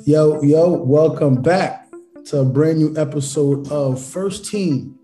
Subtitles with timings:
[0.00, 1.86] Yo, yo, welcome back
[2.24, 4.98] to a brand new episode of First Team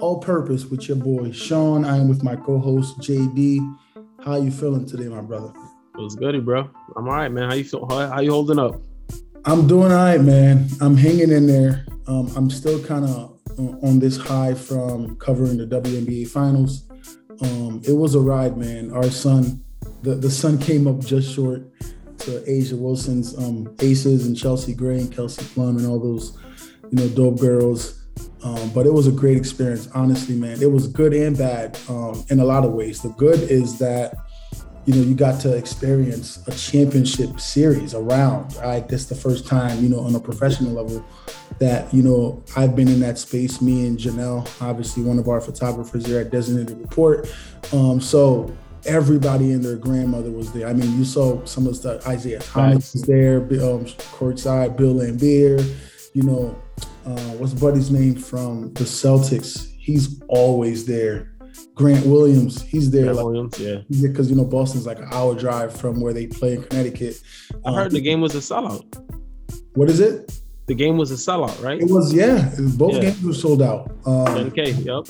[0.00, 1.84] All Purpose with your boy Sean.
[1.84, 3.58] I am with my co-host JD.
[4.24, 5.52] How you feeling today, my brother?
[5.94, 6.70] What's goody, bro?
[6.96, 7.50] I'm all right, man.
[7.50, 7.86] How you feel?
[7.86, 8.80] How, how you holding up?
[9.44, 10.68] I'm doing all right, man.
[10.80, 11.84] I'm hanging in there.
[12.06, 16.88] Um, I'm still kind of on this high from covering the WNBA finals.
[17.42, 18.90] Um, it was a ride, man.
[18.90, 19.62] Our sun,
[20.02, 21.70] the, the sun came up just short
[22.20, 26.38] to A'ja Wilson's um, aces and Chelsea Gray and Kelsey Plum and all those,
[26.90, 28.02] you know, dope girls.
[28.42, 30.62] Um, but it was a great experience, honestly, man.
[30.62, 33.02] It was good and bad um, in a lot of ways.
[33.02, 34.14] The good is that,
[34.86, 38.56] you know, you got to experience a championship series around.
[38.56, 41.04] Right, this the first time, you know, on a professional level,
[41.58, 43.60] that you know I've been in that space.
[43.60, 47.30] Me and Janelle, obviously one of our photographers here at Designated Report.
[47.72, 48.54] Um, so
[48.86, 50.66] everybody and their grandmother was there.
[50.68, 52.06] I mean, you saw some of the stuff.
[52.06, 53.84] Isaiah Thomas was there, um,
[54.16, 54.76] courtside.
[54.76, 55.62] Bill Laimbeer,
[56.14, 56.60] you know,
[57.06, 59.68] uh, what's Buddy's name from the Celtics?
[59.78, 61.32] He's always there.
[61.74, 63.04] Grant Williams, he's there.
[63.04, 63.78] Grant like, Williams, yeah.
[64.02, 67.20] Because you know Boston's like an hour drive from where they play in Connecticut.
[67.64, 68.84] I heard the game was a sellout.
[69.74, 70.40] What is it?
[70.66, 71.80] The game was a sellout, right?
[71.80, 72.50] It was, yeah.
[72.76, 73.00] Both Yeah.
[73.00, 73.90] games were sold out.
[74.04, 75.06] Um, 10K, yep.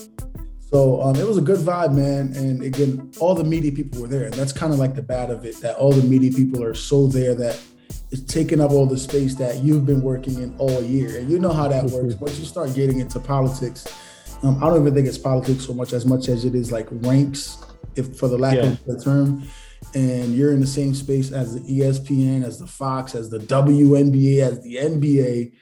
[0.72, 2.32] So um, it was a good vibe, man.
[2.36, 4.24] And again, all the media people were there.
[4.24, 6.74] And that's kind of like the bad of it that all the media people are
[6.74, 7.60] so there that
[8.12, 11.18] it's taking up all the space that you've been working in all year.
[11.18, 12.14] And you know how that works.
[12.14, 13.86] Once you start getting into politics,
[14.42, 16.86] um, I don't even think it's politics so much as much as it is like
[16.90, 17.58] ranks,
[17.96, 18.66] if for the lack Yeah.
[18.72, 19.42] of the term.
[19.94, 24.40] And you're in the same space as the ESPN, as the Fox, as the WNBA,
[24.40, 25.52] as the NBA.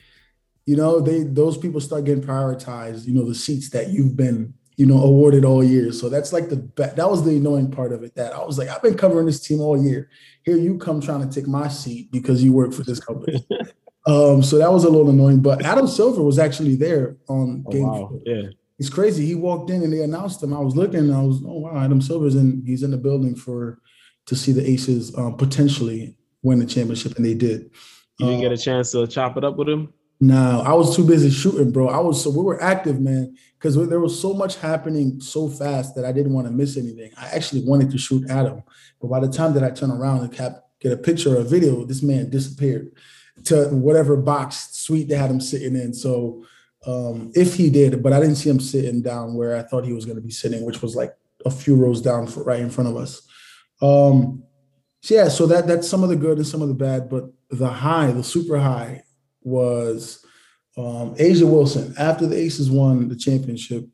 [0.66, 3.06] You know, they those people start getting prioritized.
[3.06, 5.90] You know, the seats that you've been you know, awarded all year.
[5.92, 8.14] So that's like the be- that was the annoying part of it.
[8.14, 10.08] That I was like, I've been covering this team all year.
[10.44, 13.44] Here you come trying to take my seat because you work for this company.
[14.06, 15.40] um, so that was a little annoying.
[15.40, 17.82] But Adam Silver was actually there on Oh, game.
[17.88, 18.08] wow.
[18.08, 18.20] four.
[18.24, 18.50] Yeah.
[18.78, 19.26] It's crazy.
[19.26, 20.54] He walked in and they announced him.
[20.54, 22.62] I was looking and I was, oh wow, Adam Silver's in.
[22.64, 23.80] He's in the building for
[24.26, 27.70] to see the Aces um, potentially win the championship, and they did.
[28.20, 29.92] You didn't get Um, a chance to chop it up with him?
[30.20, 31.88] No, I was too busy shooting, bro.
[31.88, 35.94] I was so we were active, man, because there was so much happening so fast
[35.94, 37.12] that I didn't want to miss anything.
[37.16, 38.62] I actually wanted to shoot him,
[39.00, 41.84] but by the time that I turned around and get a picture or a video,
[41.84, 42.90] this man disappeared
[43.44, 45.94] to whatever box suite they had him sitting in.
[45.94, 46.44] So
[46.84, 49.92] um, if he did, but I didn't see him sitting down where I thought he
[49.92, 51.14] was going to be sitting, which was like
[51.46, 53.22] a few rows down for, right in front of us.
[53.80, 54.42] Um,
[55.02, 57.30] so yeah, so that that's some of the good and some of the bad, but
[57.50, 59.04] the high, the super high
[59.48, 60.24] was
[60.76, 61.94] um, A'ja Wilson.
[61.98, 63.84] After the Aces won the championship,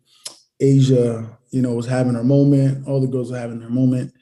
[0.61, 2.87] A'ja, you know, was having her moment.
[2.87, 4.13] All the girls were having their moment.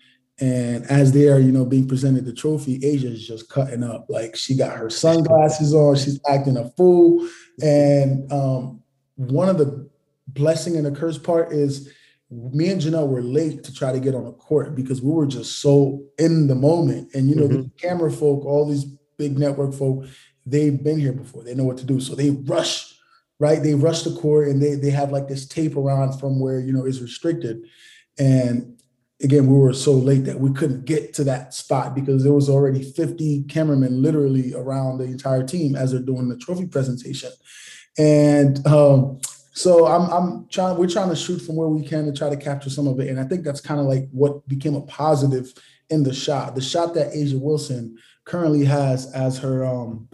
[0.40, 4.06] And as they are, you know, being presented the trophy, A'ja is just cutting up.
[4.08, 7.28] Like she got her sunglasses on, she's acting a fool.
[7.62, 8.82] And um,
[9.16, 9.88] one of the
[10.28, 11.92] blessing and the curse part is
[12.30, 15.26] me and Janelle were late to try to get on the court because we were
[15.26, 17.14] just so in the moment.
[17.14, 18.84] And you know, the camera folk, all these
[19.18, 20.06] big network folk,
[20.46, 21.44] they've been here before.
[21.44, 22.00] They know what to do.
[22.00, 22.94] So they rush,
[23.38, 23.62] right?
[23.62, 26.72] They rush the court and they they have like this tape around from where you
[26.72, 27.64] know is restricted.
[28.18, 28.80] And
[29.22, 32.48] again, we were so late that we couldn't get to that spot because there was
[32.48, 37.30] already 50 cameramen literally around the entire team as they're doing the trophy presentation.
[37.98, 39.20] And um,
[39.52, 42.36] so I'm I'm trying we're trying to shoot from where we can to try to
[42.36, 43.08] capture some of it.
[43.08, 45.52] And I think that's kind of like what became a positive
[45.90, 46.54] in the shot.
[46.54, 50.08] The shot that A'ja Wilson currently has as her um,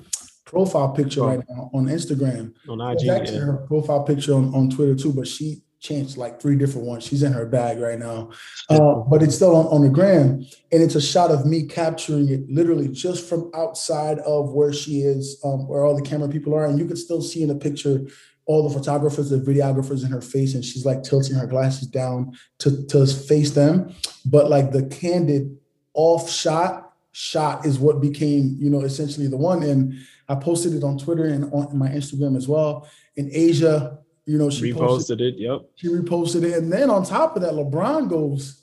[0.48, 2.54] profile picture right now on Instagram.
[2.68, 3.08] On IG?
[3.08, 3.44] actually Yeah.
[3.44, 7.04] her profile picture on, on Twitter too, but she changed like three different ones.
[7.04, 8.30] She's in her bag right now.
[8.68, 10.44] Uh, but it's still on, on the gram.
[10.72, 15.02] And it's a shot of me capturing it literally just from outside of where she
[15.02, 16.66] is, um, where all the camera people are.
[16.66, 18.06] And you can still see in the picture
[18.46, 22.32] all the photographers, the videographers in her face, and she's like tilting her glasses down
[22.60, 23.94] to, to face them.
[24.24, 25.56] But like the candid
[25.92, 29.62] off shot shot is what became, you know, essentially the one.
[29.64, 29.94] And
[30.28, 32.88] I posted it on Twitter and on my Instagram as well.
[33.16, 35.38] In A'ja, you know, she posted Reposted it.
[35.38, 35.60] Yep.
[35.76, 36.58] she reposted it.
[36.58, 38.62] And then on top of that, LeBron goes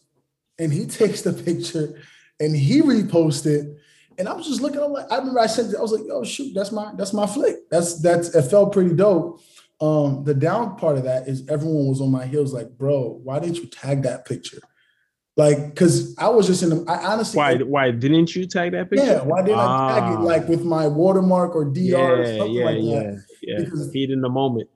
[0.60, 2.00] and he takes the picture
[2.40, 3.46] and he reposted.
[3.46, 3.78] It.
[4.18, 6.04] And I was just looking, I'm like, I remember I sent it, I was like,
[6.12, 7.70] oh shoot, that's my that's my flick.
[7.70, 9.42] That's that's it felt pretty dope.
[9.82, 13.40] Um, the down part of that is everyone was on my heels, like, bro, why
[13.40, 14.62] didn't you tag that picture?
[15.38, 17.58] Like, because I was just in the, I honestly Why?
[17.58, 19.06] Why didn't you tag that picture?
[19.06, 20.22] yeah, why didn't I tag it Ah.
[20.22, 23.24] like with my watermark or DR or Yeah, something yeah, like yeah, that?
[23.42, 23.60] yeah.
[23.60, 24.70] Because- Feed in the moment.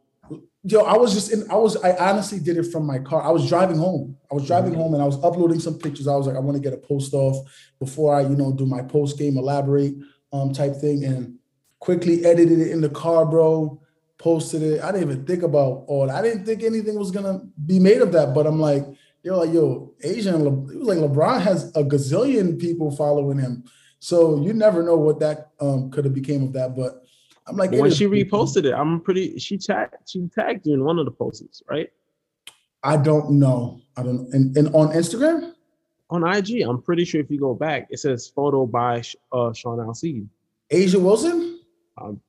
[0.64, 3.22] Yo, I was just in, I was, I honestly did it from my car.
[3.22, 4.18] I was driving home.
[4.30, 6.06] I was driving home and I was uploading some pictures.
[6.06, 7.38] I was like, I want to get a post off
[7.80, 9.94] before I, you know, do my post game elaborate
[10.34, 11.06] um type thing.
[11.06, 11.36] And
[11.80, 13.80] quickly edited it in the car, bro.
[14.18, 14.82] Posted it.
[14.84, 16.08] I didn't even think about all.
[16.08, 16.18] That.
[16.18, 18.34] I didn't think anything was gonna be made of that.
[18.36, 18.86] But I'm like,
[19.24, 20.44] you're like, yo, Asian.
[20.44, 23.63] Le- it was like LeBron has a gazillion people following him,
[24.00, 26.75] so you never know what that um, could have became of that.
[26.75, 27.04] But
[27.48, 29.38] I'm like, when she reposted it, I'm pretty.
[29.39, 29.95] She tagged.
[30.07, 31.89] She tagged you in one of the posts, right?
[32.83, 33.81] I don't know.
[33.98, 34.33] I don't.
[34.33, 35.54] And, and on Instagram,
[36.10, 39.80] on IG, I'm pretty sure if you go back, it says photo by uh, Sean
[39.80, 40.27] Alcide.
[40.72, 41.60] A'ja Wilson.
[41.98, 42.22] Um,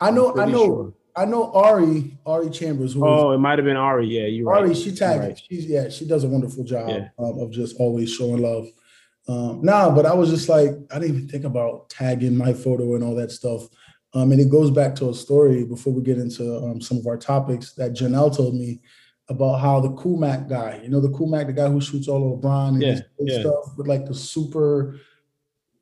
[0.00, 0.36] I know.
[0.36, 0.64] I know.
[0.64, 0.94] Sure.
[1.14, 2.96] I know Ari, Ari Chambers.
[2.96, 4.06] oh, it might have been Ari.
[4.06, 4.60] Yeah, you Ari.
[4.60, 4.66] Right.
[4.68, 5.22] Ari, she tagged.
[5.22, 5.42] Right.
[5.48, 5.88] She's yeah.
[5.88, 7.08] She does a wonderful job yeah.
[7.18, 8.68] um, of just always showing love.
[9.28, 12.94] Um, nah, but I was just like, I didn't even think about tagging my photo
[12.94, 13.62] and all that stuff.
[14.14, 17.06] Um, and it goes back to a story before we get into um, some of
[17.06, 18.80] our topics that Janelle told me
[19.28, 22.08] about how the Cool Mac guy, you know, the Cool Mac, the guy who shoots
[22.08, 23.40] all of LeBron and yeah, yeah.
[23.40, 24.98] stuff with like the super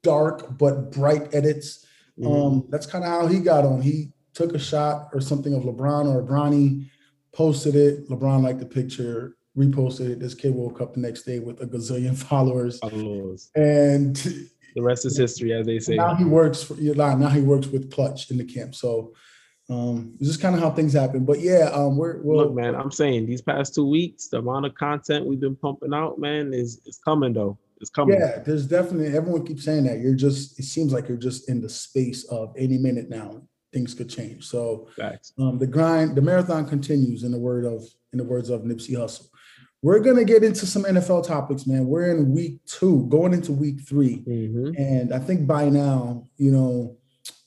[0.02, 1.86] dark but bright edits.
[2.18, 2.32] Mm-hmm.
[2.32, 3.80] Um, that's kind of how he got on.
[3.80, 6.88] He took a shot or something of LeBron or Bronny,
[7.32, 8.08] posted it.
[8.08, 10.20] LeBron liked the picture, reposted it.
[10.20, 12.78] This kid woke up the next day with a gazillion followers.
[12.78, 13.50] followers.
[13.54, 14.16] And
[14.74, 15.96] the rest is history, as they say.
[15.96, 18.74] Now he works for now he works with Klutch in the camp.
[18.74, 19.14] So
[19.68, 21.24] um, it's just kind of how things happen.
[21.24, 22.74] But yeah, um, we're we look, man.
[22.74, 26.52] I'm saying these past two weeks, the amount of content we've been pumping out, man,
[26.52, 27.58] is is coming though.
[27.80, 28.18] It's coming.
[28.18, 30.00] Yeah, there's definitely everyone keeps saying that.
[30.00, 33.42] You're just it seems like you're just in the space of any minute now
[33.72, 34.46] things could change.
[34.46, 34.88] So
[35.38, 38.92] um, the grind, the marathon continues in the word of in the words of Nipsey
[38.92, 39.28] Hussle.
[39.82, 41.86] We're gonna get into some NFL topics, man.
[41.86, 44.70] We're in week two, going into week 3 mm-hmm.
[44.76, 46.98] and I think by now, you know,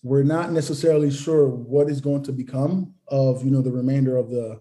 [0.03, 4.29] we're not necessarily sure what is going to become of you know the remainder of
[4.29, 4.59] the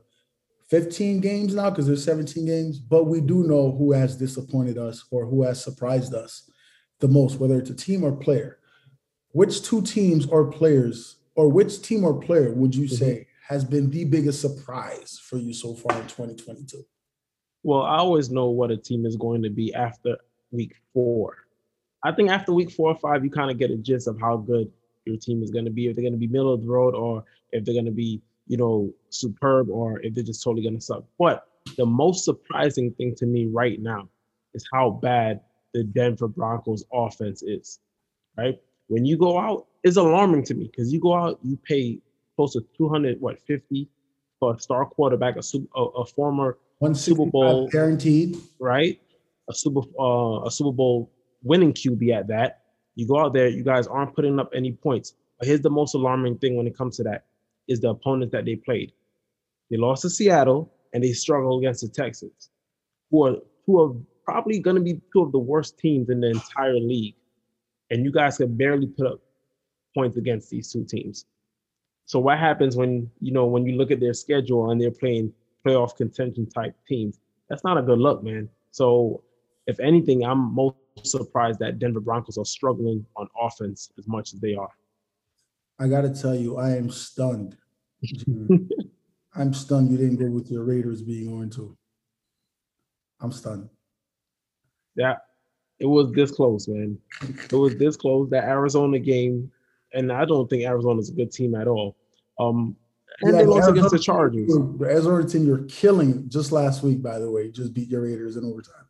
[0.68, 5.04] 15 games now because there's 17 games but we do know who has disappointed us
[5.10, 6.48] or who has surprised us
[7.00, 8.58] the most whether it's a team or player
[9.32, 13.54] which two teams or players or which team or player would you say mm-hmm.
[13.54, 16.84] has been the biggest surprise for you so far in 2022
[17.62, 20.16] well i always know what a team is going to be after
[20.50, 21.36] week four
[22.04, 24.36] i think after week four or five you kind of get a gist of how
[24.36, 24.70] good
[25.04, 26.94] your team is going to be, if they're going to be middle of the road
[26.94, 30.74] or if they're going to be, you know, superb or if they're just totally going
[30.74, 31.04] to suck.
[31.18, 31.46] But
[31.76, 34.08] the most surprising thing to me right now
[34.54, 35.40] is how bad
[35.72, 37.80] the Denver Broncos offense is,
[38.36, 38.60] right?
[38.88, 41.98] When you go out, it's alarming to me because you go out, you pay
[42.36, 43.88] close to 200, what, 50
[44.38, 45.42] for a star quarterback, a,
[45.76, 49.00] a, a former One Super Bowl guaranteed, right?
[49.48, 51.10] A Super uh, a Super Bowl
[51.42, 52.62] winning QB at that.
[52.94, 55.14] You go out there, you guys aren't putting up any points.
[55.38, 57.24] But here's the most alarming thing when it comes to that
[57.68, 58.92] is the opponent that they played.
[59.70, 62.50] They lost to Seattle and they struggle against the Texans,
[63.10, 63.36] who are
[63.66, 63.94] who are
[64.24, 67.14] probably going to be two of the worst teams in the entire league.
[67.90, 69.20] And you guys could barely put up
[69.94, 71.26] points against these two teams.
[72.06, 75.32] So what happens when you know when you look at their schedule and they're playing
[75.64, 77.20] playoff contention type teams?
[77.48, 78.48] That's not a good look, man.
[78.70, 79.22] So
[79.66, 84.40] if anything, I'm most surprised that Denver Broncos are struggling on offense as much as
[84.40, 84.70] they are.
[85.78, 87.56] I got to tell you, I am stunned.
[89.34, 91.76] I'm stunned you didn't go with your Raiders being on to.
[93.20, 93.68] I'm stunned.
[94.94, 95.16] Yeah,
[95.78, 96.98] it was this close, man.
[97.22, 98.28] It was this close.
[98.30, 99.50] That Arizona game,
[99.94, 101.96] and I don't think Arizona's a good team at all.
[102.38, 102.76] Um,
[103.20, 104.48] and yeah, they lost against the Chargers.
[104.48, 108.36] The Arizona team you're killing just last week, by the way, just beat your Raiders
[108.36, 108.86] in overtime.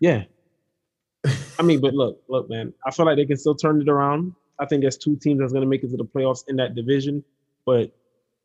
[0.00, 0.24] Yeah,
[1.58, 2.72] I mean, but look, look, man.
[2.86, 4.34] I feel like they can still turn it around.
[4.58, 6.74] I think there's two teams that's going to make it to the playoffs in that
[6.74, 7.24] division.
[7.66, 7.92] But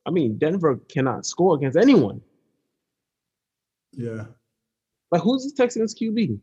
[0.06, 2.22] I mean, Denver cannot score against anyone.
[3.94, 4.26] Yeah.
[5.12, 6.40] Like who's the Texans QB?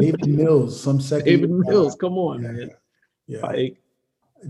[0.00, 1.26] Davis Mills, some second.
[1.26, 2.70] Davis Mills, come on, yeah, man.
[3.26, 3.40] Yeah.
[3.40, 3.78] Like,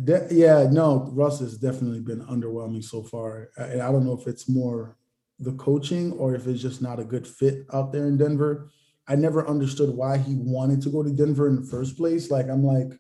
[0.05, 3.51] De- yeah, no, Russ has definitely been underwhelming so far.
[3.57, 4.97] And I don't know if it's more
[5.39, 8.71] the coaching or if it's just not a good fit out there in Denver.
[9.09, 12.31] I never understood why he wanted to go to Denver in the first place.
[12.31, 12.99] Like I'm like,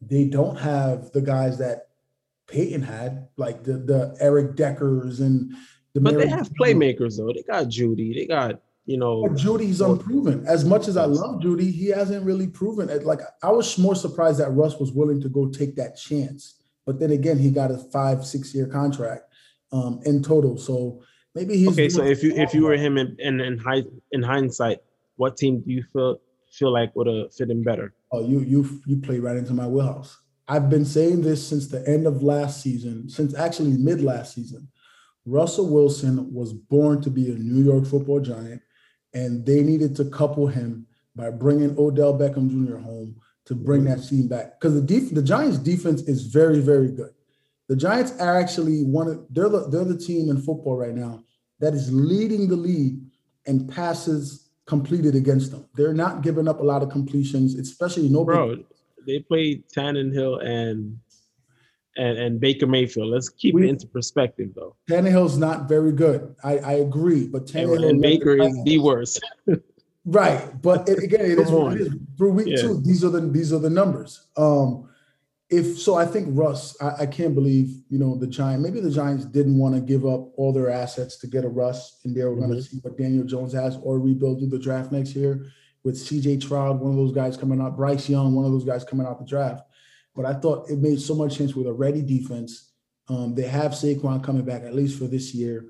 [0.00, 1.88] they don't have the guys that
[2.46, 5.52] Peyton had, like the the Eric Deckers and
[5.94, 6.00] the.
[6.00, 7.32] But Mary they have playmakers though.
[7.32, 8.14] They got Jeudy.
[8.14, 9.26] They got you know.
[9.26, 10.44] But Jeudy's unproven.
[10.46, 13.04] As much as I love Jeudy, he hasn't really proven it.
[13.04, 16.60] Like I was more surprised that Russ was willing to go take that chance.
[16.86, 19.24] But then again, he got a five six year contract
[19.72, 20.56] um, in total.
[20.56, 21.02] So
[21.34, 21.88] maybe he's okay.
[21.88, 24.78] So if you if you were him in in in, high, in hindsight,
[25.16, 26.20] what team do you feel
[26.50, 27.94] feel like would have fit him better?
[28.10, 30.18] Oh, you you you play right into my wheelhouse.
[30.48, 34.68] I've been saying this since the end of last season, since actually mid last season.
[35.24, 38.60] Russell Wilson was born to be a New York football giant,
[39.14, 42.76] and they needed to couple him by bringing Odell Beckham Jr.
[42.78, 44.58] home to bring that team back.
[44.58, 47.10] Because the def- the Giants' defense is very, very good.
[47.68, 51.24] The Giants are actually one of they're the they're the team in football right now
[51.60, 52.98] that is leading the league
[53.46, 55.66] in passes completed against them.
[55.74, 58.56] They're not giving up a lot of completions, especially no bro.
[59.06, 60.98] They played Tannehill and
[61.96, 63.08] and and Baker Mayfield.
[63.08, 64.76] Let's keep we, it into perspective, though.
[64.88, 66.34] Tannehill's not very good.
[66.42, 69.20] I, I agree, but Tannehill and, Baker is the worst.
[70.04, 72.60] right, but it, again, it is, it is Through week yeah.
[72.60, 74.26] two, these are the these are the numbers.
[74.36, 74.88] Um,
[75.50, 76.80] if so, I think Russ.
[76.80, 78.62] I, I can't believe you know the Giants.
[78.64, 82.00] Maybe the Giants didn't want to give up all their assets to get a Russ,
[82.04, 82.46] and they were mm-hmm.
[82.46, 85.46] going to see what Daniel Jones has, or rebuild through the draft next year
[85.84, 86.40] with C.J.
[86.40, 89.18] Stroud, one of those guys coming out, Bryce Young, one of those guys coming out
[89.18, 89.64] the draft.
[90.14, 92.72] But I thought it made so much sense with a ready defense.
[93.08, 95.66] Um, they have Saquon coming back at least for this year.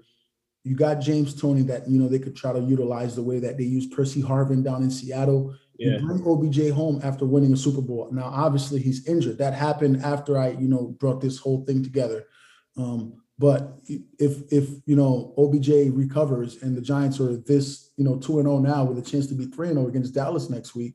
[0.64, 3.58] You got James Toney that you know they could try to utilize the way that
[3.58, 5.54] they use Percy Harvin down in Seattle.
[5.78, 5.99] Yeah.
[5.99, 8.08] You bring OBJ home after winning a Super Bowl.
[8.12, 9.38] Now, obviously, he's injured.
[9.38, 12.26] That happened after I, you know, brought this whole thing together.
[12.76, 18.16] Um, but if if you know OBJ recovers and the Giants are this, you know,
[18.16, 20.14] two and zero oh now with a chance to be three and zero oh against
[20.14, 20.94] Dallas next week,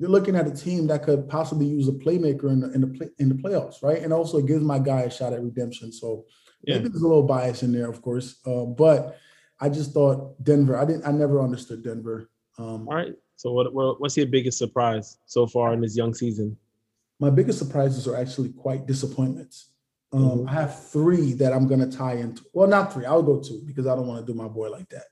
[0.00, 2.86] you're looking at a team that could possibly use a playmaker in the in the,
[2.86, 4.02] play, in the playoffs, right?
[4.02, 5.92] And also gives my guy a shot at redemption.
[5.92, 6.24] So
[6.62, 6.76] yeah.
[6.76, 8.40] maybe there's a little bias in there, of course.
[8.46, 9.18] Uh, but
[9.60, 10.78] I just thought Denver.
[10.78, 11.06] I didn't.
[11.06, 12.30] I never understood Denver.
[12.58, 13.14] Um, All right.
[13.36, 16.56] So what, what what's your biggest surprise so far in this young season?
[17.18, 19.68] My biggest surprises are actually quite disappointments.
[20.14, 20.48] Um, mm-hmm.
[20.48, 22.42] I have three that I'm going to tie into.
[22.54, 23.04] Well, not three.
[23.04, 25.04] I'll go two because I don't want to do my boy like that.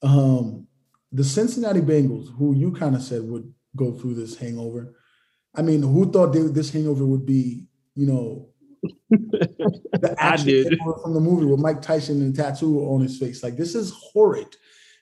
[0.00, 0.68] Um,
[1.10, 4.94] the Cincinnati Bengals, who you kind of said would go through this hangover.
[5.54, 8.48] I mean, who thought they, this hangover would be, you know,
[9.10, 13.42] the action from the movie with Mike Tyson and tattoo on his face?
[13.42, 14.54] Like, this is horrid.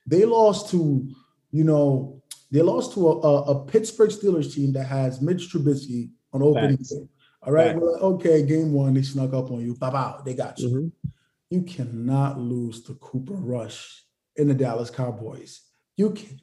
[0.06, 1.08] They lost to,
[1.50, 6.10] you know, they lost to a, a, a Pittsburgh Steelers team that has Mitch Trubisky
[6.32, 7.08] on opening day.
[7.42, 9.74] All right, like, okay, game one, they snuck up on you.
[9.74, 10.68] Bow, bow, they got you.
[10.68, 11.08] Mm-hmm.
[11.50, 14.04] You cannot lose to Cooper Rush
[14.34, 15.60] in the Dallas Cowboys.
[15.96, 16.40] You can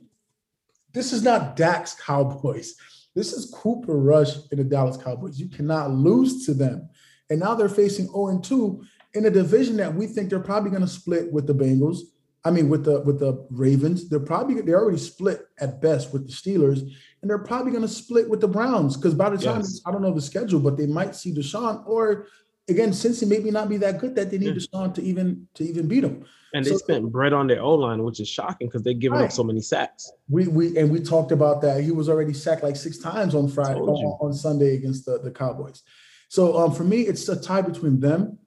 [0.93, 2.75] this is not Dak's Cowboys.
[3.15, 5.39] This is Cooper Rush in the Dallas Cowboys.
[5.39, 6.89] You cannot lose to them.
[7.29, 8.83] And now they're facing 0 2
[9.13, 11.99] in a division that we think they're probably going to split with the Bengals.
[12.45, 16.27] I mean, with the with the Ravens, they're probably they're already split at best with
[16.27, 19.61] the Steelers, and they're probably going to split with the Browns because by the time
[19.61, 19.81] yes.
[19.85, 22.27] I don't know the schedule, but they might see Deshaun or
[22.67, 24.53] again, since he maybe not be that good that they need yeah.
[24.53, 26.25] Deshaun to even to even beat them.
[26.53, 29.17] And they so, spent bread on their O line, which is shocking because they're giving
[29.17, 29.25] right.
[29.25, 30.11] up so many sacks.
[30.29, 31.83] We we and we talked about that.
[31.83, 35.31] He was already sacked like six times on Friday on, on, Sunday against the, the
[35.31, 35.81] Cowboys.
[36.29, 38.37] So um, for me, it's a tie between them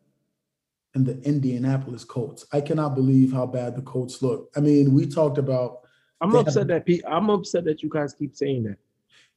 [0.94, 2.46] and the Indianapolis Colts.
[2.52, 4.50] I cannot believe how bad the Colts look.
[4.56, 5.80] I mean, we talked about.
[6.20, 8.78] I'm upset that I'm upset that you guys keep saying that.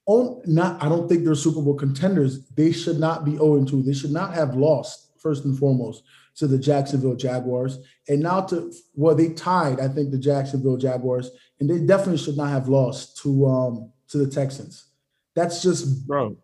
[0.08, 0.82] Oh, not.
[0.82, 2.46] I don't think they're Super Bowl contenders.
[2.50, 3.82] They should not be 0 2.
[3.82, 6.04] They should not have lost first and foremost
[6.40, 7.80] to the Jacksonville Jaguars.
[8.08, 12.38] And now to well, they tied, I think, the Jacksonville Jaguars, and they definitely should
[12.38, 14.88] not have lost to um to the Texans.
[15.36, 16.36] That's just bro.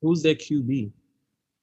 [0.00, 0.90] Who's their QB?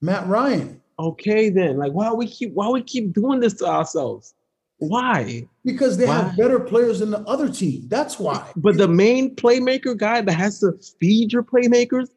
[0.02, 0.82] Matt Ryan.
[0.98, 1.78] Okay, then.
[1.78, 4.36] Like, why we keep why we keep doing this to ourselves?
[4.78, 5.46] Why?
[5.66, 6.22] Because they why?
[6.22, 7.84] have better players than the other team.
[7.88, 8.50] That's why.
[8.56, 12.10] But the main playmaker guy that has to feed your playmakers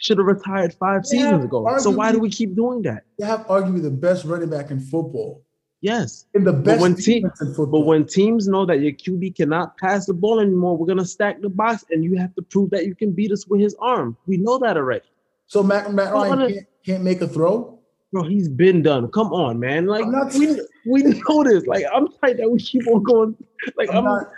[0.00, 1.64] should have retired five they seasons ago.
[1.64, 3.04] Arguably, so why do we keep doing that?
[3.18, 5.44] They have arguably the best running back in football.
[5.82, 6.26] Yes.
[6.34, 10.06] In the best but when team, But when teams know that your QB cannot pass
[10.06, 12.94] the ball anymore, we're gonna stack the box and you have to prove that you
[12.94, 14.16] can beat us with his arm.
[14.26, 15.06] We know that already.
[15.46, 17.78] So Matt, Matt Ryan can't, can't make a throw?
[18.12, 19.08] Bro, he's been done.
[19.08, 19.86] Come on, man.
[19.86, 20.04] Like
[20.34, 21.66] we we know this.
[21.66, 23.36] Like I'm tight that we keep on going.
[23.76, 24.32] Like I'm, I'm not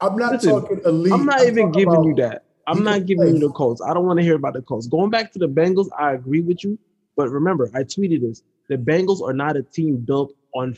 [0.00, 1.12] I'm not listen, talking elite.
[1.12, 2.44] I'm not I'm even giving about, you that.
[2.66, 3.82] I'm not giving you the Colts.
[3.82, 4.86] I don't want to hear about the Colts.
[4.86, 6.78] Going back to the Bengals, I agree with you.
[7.16, 8.42] But remember, I tweeted this.
[8.68, 10.76] The Bengals are not a team built on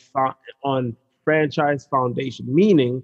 [0.65, 2.53] on franchise foundation.
[2.53, 3.03] Meaning,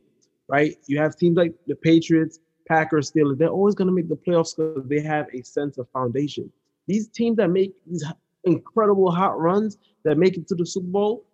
[0.49, 0.77] right?
[0.87, 3.39] You have teams like the Patriots, Packers, Steelers.
[3.39, 6.51] They're always going to make the playoffs because they have a sense of foundation.
[6.87, 8.05] These teams that make these
[8.45, 11.27] incredible hot runs that make it to the Super Bowl,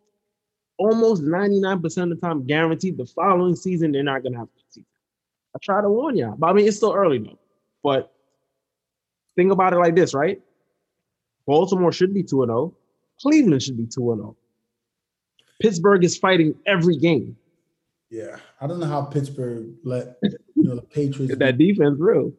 [0.79, 4.49] almost 99% of the time, guaranteed the following season they're not going to have.
[5.55, 6.37] I try to warn y'all.
[6.37, 7.39] but I mean it's still early though.
[7.83, 8.13] But
[9.37, 10.41] think about it like this, right?
[11.47, 12.75] Baltimore should be 2 0.
[13.21, 14.37] Cleveland should be 2 0.
[15.61, 17.37] Pittsburgh is fighting every game.
[18.11, 18.37] Yeah.
[18.61, 22.33] I don't know how Pittsburgh let you know the Patriots that defense real.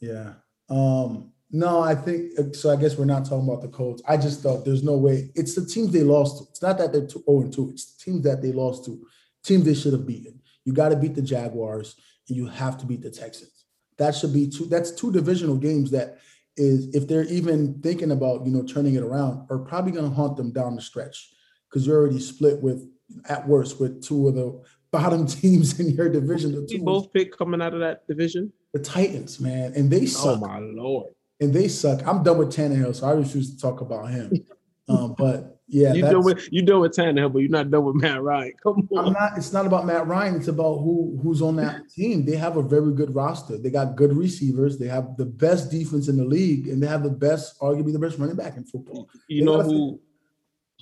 [0.00, 0.34] Yeah.
[0.68, 2.70] Um, no, I think so.
[2.70, 4.02] I guess we're not talking about the Colts.
[4.06, 5.30] I just thought there's no way.
[5.34, 6.44] It's the teams they lost to.
[6.50, 7.70] It's not that they're 0 and 2.
[7.70, 9.04] It's teams that they lost to.
[9.42, 10.39] Teams they should have beaten.
[10.64, 11.96] You got to beat the Jaguars
[12.28, 13.64] and you have to beat the Texans.
[13.98, 14.66] That should be two.
[14.66, 16.18] That's two divisional games that
[16.56, 20.14] is if they're even thinking about you know turning it around, are probably going to
[20.14, 21.30] haunt them down the stretch
[21.68, 22.88] because you're already split with
[23.28, 24.62] at worst with two of the
[24.92, 26.52] bottom teams in your division.
[26.52, 28.52] The We two, both pick coming out of that division.
[28.72, 30.38] the Titans, man, and they suck.
[30.38, 31.12] Oh my lord!
[31.40, 32.06] and they suck.
[32.06, 34.32] I'm done with Tannehill, so I refuse to talk about him.
[34.88, 37.94] Um, but yeah, you done with you done with Tannehill, but you're not done with
[37.96, 38.52] Matt Ryan.
[38.62, 39.12] Come I'm on.
[39.12, 39.38] not.
[39.38, 40.34] It's not about Matt Ryan.
[40.36, 42.24] It's about who who's on that team.
[42.24, 43.56] They have a very good roster.
[43.56, 44.78] They got good receivers.
[44.78, 47.98] They have the best defense in the league, and they have the best, arguably the
[48.00, 49.08] best running back in football.
[49.28, 50.00] You They know who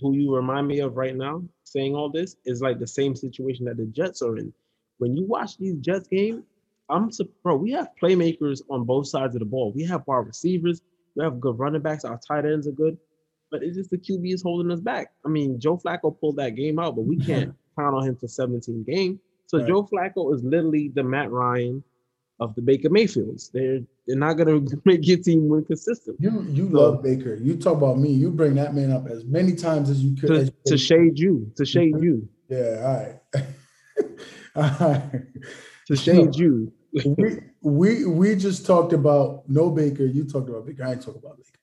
[0.00, 3.66] who you remind me of right now, saying all this is like the same situation
[3.66, 4.52] that the Jets are in.
[4.98, 6.44] When you watch these Jets games,
[6.88, 7.10] I'm.
[7.42, 9.72] Bro, we have playmakers on both sides of the ball.
[9.72, 10.80] We have our receivers.
[11.14, 12.04] We have good running backs.
[12.04, 12.96] Our tight ends are good,
[13.50, 15.12] but it's just the QB is holding us back.
[15.24, 18.28] I mean, Joe Flacco pulled that game out, but we can't count on him for
[18.28, 19.18] 17 games.
[19.46, 19.66] So Right.
[19.68, 21.82] Joe Flacco is literally the Matt Ryan
[22.40, 23.50] of the Baker Mayfields.
[23.52, 26.24] They're they're not gonna make your team win consistently.
[26.28, 27.34] You you So- love Baker.
[27.36, 28.10] You talk about me.
[28.12, 30.28] You bring that man up as many times as you could.
[30.28, 30.80] To, as you to could.
[30.80, 32.28] shade you, to shade you.
[32.48, 33.18] Yeah.
[33.34, 33.44] All right.
[34.80, 35.22] all right.
[35.86, 36.72] to shade you.
[37.16, 40.04] we we we just talked about no Baker.
[40.06, 40.84] You talked about Baker.
[40.84, 41.57] I ain't talking about Baker.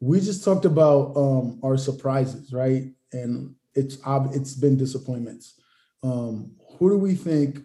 [0.00, 2.84] We just talked about um our surprises, right?
[3.12, 5.60] And it's it's been disappointments.
[6.02, 7.60] Um, who do we think?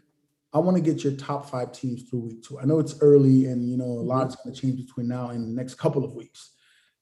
[0.53, 2.59] I want to get your top five teams through week two.
[2.59, 5.43] I know it's early, and you know a lot's going to change between now and
[5.45, 6.51] the next couple of weeks.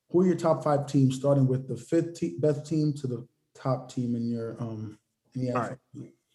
[0.10, 3.28] Who are your top five teams, starting with the fifth te- best team to the
[3.56, 4.98] top team in your um
[5.36, 5.78] in the All right.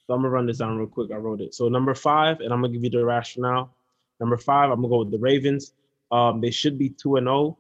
[0.06, 1.10] So I'm gonna run this down real quick.
[1.12, 1.54] I wrote it.
[1.54, 3.74] So number five, and I'm gonna give you the rationale.
[4.20, 5.72] Number five, I'm gonna go with the Ravens.
[6.10, 7.57] Um, they should be two and zero.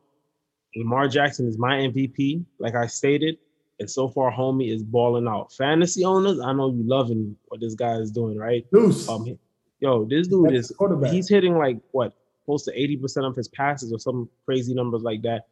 [0.78, 3.38] Lamar Jackson is my MVP, like I stated,
[3.80, 5.52] and so far, homie is balling out.
[5.52, 8.66] Fantasy owners, I know you loving what this guy is doing, right?
[8.72, 9.38] Deuce, Um,
[9.80, 11.12] yo, this dude that's is quarterback.
[11.12, 15.22] he's hitting like what close to 80% of his passes or some crazy numbers like
[15.22, 15.46] that.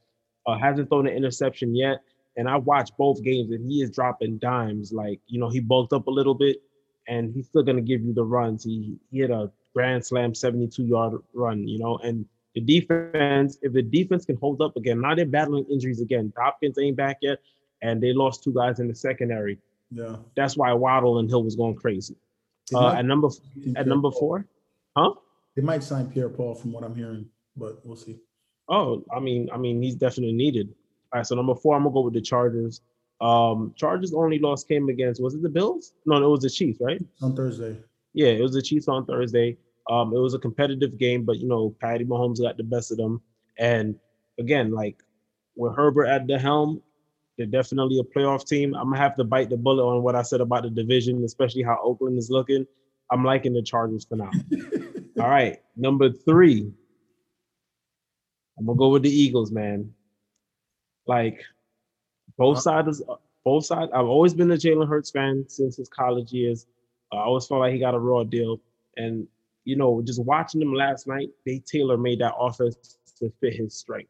[0.47, 1.99] Uh, hasn't thrown an interception yet.
[2.39, 4.93] And I watched both games and he is dropping dimes.
[4.93, 6.57] Like, you know, he bulked up a little bit
[7.09, 8.65] and he's still gonna give you the runs.
[8.65, 12.25] He, he hit a grand slam 72 yard run, you know, and
[12.57, 16.33] the defense, if the defense can hold up again, now they're battling injuries again.
[16.39, 17.39] Hopkins ain't back yet,
[17.83, 19.59] and they lost two guys in the secondary.
[19.91, 20.17] yeah.
[20.37, 22.17] That's why Waddle and Hill was going crazy.
[22.75, 23.29] Uh, might at number
[23.77, 24.47] at number four,
[24.97, 25.13] huh?
[25.55, 28.21] They might sign Pierre Paul from what I'm hearing, but we'll see.
[28.71, 30.75] Oh, I mean, I mean, he's definitely needed.
[31.13, 32.81] All right, so number four, I'm gonna go with the Chargers.
[33.21, 35.93] Um, Chargers only loss came against was it the Bills?
[36.07, 37.05] No, it was the Chiefs, right?
[37.21, 37.77] On Thursday.
[38.15, 39.59] Yeah, it was the Chiefs on Thursday.
[39.89, 42.97] Um, it was a competitive game, but you know, Patty Mahomes got the best of
[42.97, 43.21] them.
[43.59, 43.97] And
[44.39, 45.03] again, like
[45.55, 46.83] with Herbert at the helm,
[47.37, 48.75] they're definitely a playoff team.
[48.75, 51.63] I'm gonna have to bite the bullet on what I said about the division, especially
[51.63, 52.67] how Oakland is looking.
[53.11, 54.31] I'm liking the Chargers for now.
[55.21, 56.73] All right, number three.
[58.59, 59.93] I'm gonna go with the Eagles, man.
[61.07, 61.45] Like
[62.39, 63.03] both sides,
[63.45, 63.93] both sides.
[63.95, 66.67] I've always been a Jalen Hurts fan since his college years.
[67.13, 68.61] I always felt like he got a raw deal,
[68.97, 69.29] and
[69.67, 73.75] you know, just watching them last night, they tailor made that offense to fit his
[73.75, 74.09] strength.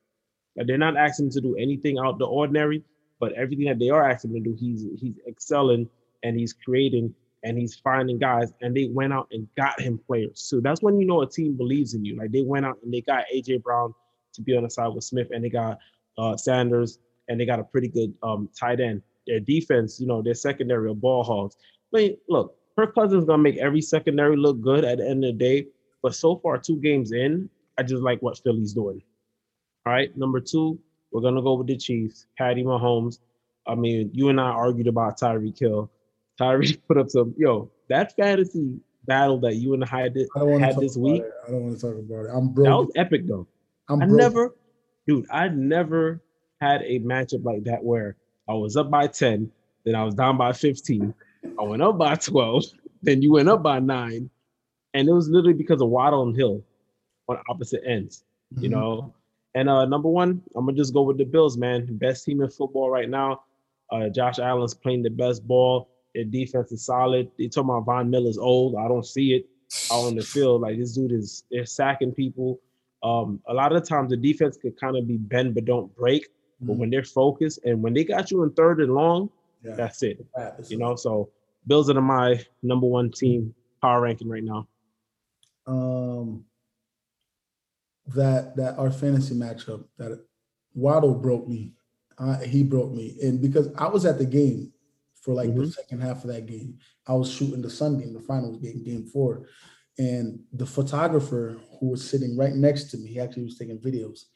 [0.56, 2.84] Like they're not asking him to do anything out the ordinary,
[3.18, 5.88] but everything that they are asking him to do, he's he's excelling
[6.22, 8.52] and he's creating and he's finding guys.
[8.60, 10.42] And they went out and got him players.
[10.42, 12.16] So that's when you know a team believes in you.
[12.16, 13.94] Like they went out and they got AJ Brown
[14.34, 15.78] to be on the side with Smith, and they got
[16.18, 19.00] uh, Sanders, and they got a pretty good um, tight end.
[19.26, 21.56] Their defense, you know, their secondary are ball hogs.
[21.94, 25.36] I mean, look, Kirk Cousins gonna make every secondary look good at the end of
[25.36, 25.66] the day.
[26.02, 29.02] But so far, two games in, I just like what Philly's doing.
[29.86, 30.78] All right, number two,
[31.10, 33.18] we're gonna go with the Chiefs, Patty Mahomes.
[33.66, 35.90] I mean, you and I argued about Tyreek Hill.
[36.40, 40.48] Tyreek put up some yo that fantasy battle that you and I had, I don't
[40.50, 41.22] want to had this week.
[41.22, 41.32] it.
[41.46, 42.30] I don't want to talk about it.
[42.34, 42.86] I'm That broke.
[42.86, 43.46] was epic though.
[43.88, 44.18] I'm I broke.
[44.18, 44.54] never,
[45.06, 46.20] dude, I never
[46.60, 48.16] had a matchup like that where
[48.48, 49.50] I was up by 10,
[49.84, 51.14] then I was down by 15,
[51.58, 52.64] I went up by 12,
[53.02, 54.30] then you went up by nine.
[54.94, 56.62] And it was literally because of Waddle and Hill
[57.28, 58.24] on opposite ends,
[58.60, 58.72] you Mhm.
[58.72, 59.14] know.
[59.54, 61.86] And uh number one, I'm gonna just go with the Bills, man.
[61.98, 63.42] Best team in football right now.
[63.90, 65.88] Uh Josh Allen's playing the best ball.
[66.14, 67.30] Their defense is solid.
[67.38, 68.74] They talking about Von Miller's old.
[68.76, 69.46] I don't see it
[69.92, 70.62] out on the field.
[70.62, 72.60] Like this dude is they're sacking people.
[73.02, 75.94] Um, a lot of the times the defense could kind of be bend but don't
[75.94, 76.28] break.
[76.60, 76.78] But Mhm.
[76.78, 79.30] when they're focused and when they got you in third and long,
[79.62, 79.74] Yeah.
[79.74, 80.24] that's it.
[80.68, 81.30] You know, so
[81.66, 84.68] Bills are my number one team power ranking right now.
[85.66, 86.44] um,
[88.14, 90.24] that that our fantasy matchup that
[90.74, 91.72] Waddle broke me.
[92.18, 94.72] Uh, he broke me, and because I was at the game
[95.20, 95.72] for like the Mhm.
[95.74, 99.06] second half of that game, I was shooting the Sun game, the finals game, game
[99.06, 99.48] four,
[99.98, 104.26] and the photographer who was sitting right next to me, he actually was taking videos.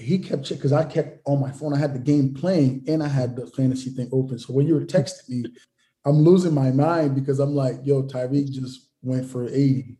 [0.00, 1.74] He kept check because I kept on my phone.
[1.74, 4.38] I had the game playing and I had the fantasy thing open.
[4.38, 5.44] So when you were texting me,
[6.04, 9.96] I'm losing my mind because I'm like, yo, Tyreek just went for 80.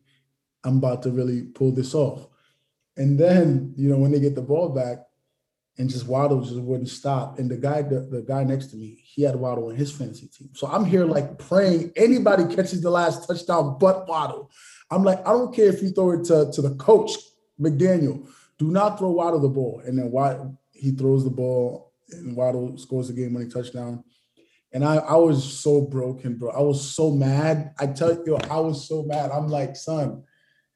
[0.63, 2.27] I'm about to really pull this off.
[2.97, 4.99] And then, you know, when they get the ball back,
[5.77, 7.39] and just Waddle just wouldn't stop.
[7.39, 10.27] And the guy, the, the guy next to me, he had Waddle in his fantasy
[10.27, 10.49] team.
[10.53, 14.51] So I'm here like praying anybody catches the last touchdown but Waddle.
[14.91, 17.11] I'm like, I don't care if you throw it to, to the coach,
[17.59, 18.27] McDaniel.
[18.61, 19.81] Do not throw Waddle the ball.
[19.83, 24.03] And then Waddle, he throws the ball and Waddle scores the game winning touchdown.
[24.71, 26.51] And I, I was so broken, bro.
[26.51, 27.73] I was so mad.
[27.79, 29.31] I tell you, I was so mad.
[29.31, 30.21] I'm like, son,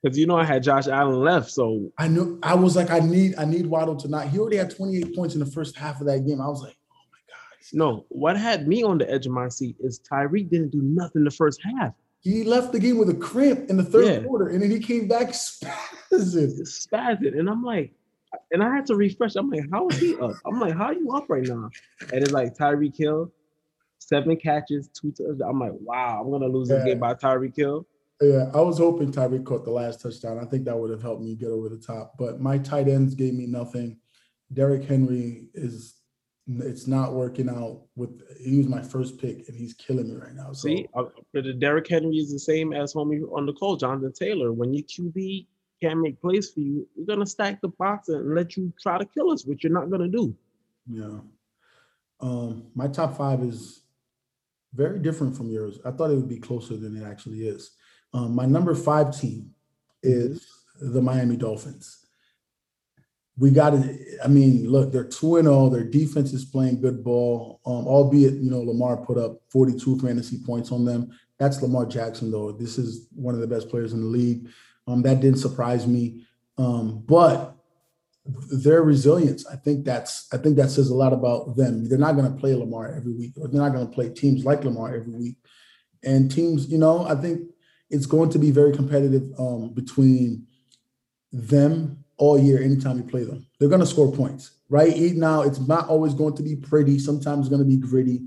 [0.02, 3.02] because you know I had Josh Allen left, so I knew I was like, I
[3.02, 4.30] need, I need Waddle tonight.
[4.30, 6.42] He already had 28 points in the first half of that game.
[6.42, 7.78] I was like, oh my god.
[7.78, 11.24] No, what had me on the edge of my seat is Tyreek didn't do nothing
[11.24, 11.94] the first half.
[12.22, 14.28] He left the game with a cramp in the third yeah.
[14.28, 15.36] quarter, and then he came back
[16.20, 17.94] spazzing, spazzing, and I'm like,
[18.52, 19.36] and I had to refresh.
[19.36, 20.34] I'm like, how is he up?
[20.46, 21.70] I'm like, how are you up right now?
[22.12, 23.32] And it's like Tyreek Hill,
[24.00, 25.42] seven catches, two touchdowns.
[25.42, 26.78] I'm like, wow, I'm gonna lose yeah.
[26.78, 27.86] this game by Tyreek Hill.
[28.22, 30.40] Yeah, I was hoping Tyreek caught the last touchdown.
[30.40, 32.14] I think that would have helped me get over the top.
[32.18, 34.00] But my tight ends gave me nothing.
[34.54, 35.96] Derrick Henry is
[36.48, 40.36] it's not working out with he was my first pick and he's killing me right
[40.36, 40.54] now.
[40.54, 44.14] So See, uh, the Derrick Henry is the same as homie on the call, Jonathan
[44.14, 44.54] Taylor.
[44.54, 45.48] When you QB
[45.82, 49.06] can't make plays for you, we're gonna stack the box and let you try to
[49.06, 50.36] kill us, which you're not gonna do.
[50.90, 51.20] Yeah.
[52.20, 53.82] Um, my top five is
[54.74, 55.80] very different from yours.
[55.86, 57.72] I thought it would be closer than it actually is.
[58.14, 59.52] Um, my number five team
[60.04, 60.48] is
[60.80, 62.06] the Miami Dolphins.
[63.38, 65.70] We got to, I mean, look, they're 2 0.
[65.70, 70.38] Their defense is playing good ball, um, albeit, you know, Lamar put up 42 fantasy
[70.46, 71.12] points on them.
[71.38, 72.54] That's Lamar Jackson, though.
[72.54, 74.48] This is one of the best players in the league.
[74.88, 76.26] Um, that didn't surprise me.
[76.58, 77.56] Um, but
[78.26, 81.88] their resilience, I think that's I think that says a lot about them.
[81.88, 84.46] They're not going to play Lamar every week, or they're not going to play teams
[84.46, 85.38] like Lamar every week.
[86.04, 87.42] And teams, you know, I think
[87.90, 90.48] it's going to be very competitive um, between
[91.32, 93.46] them all year anytime you play them.
[93.60, 94.96] They're going to score points, right?
[95.16, 97.00] Now, it's not always going to be pretty.
[97.00, 98.22] Sometimes it's going to be gritty,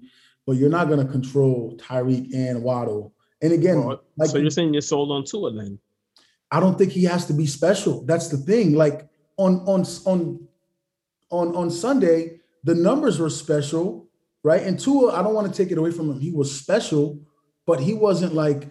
[0.47, 3.15] but you're not going to control Tyreek and Waddle.
[3.41, 5.79] And again, well, like, so you're saying you're sold on Tua then?
[6.51, 8.05] I don't think he has to be special.
[8.05, 8.75] That's the thing.
[8.75, 10.49] Like on on on
[11.31, 14.09] on on Sunday, the numbers were special,
[14.43, 14.63] right?
[14.63, 16.21] And Tua, I don't want to take it away from him.
[16.21, 17.21] He was special,
[17.67, 18.69] but he wasn't like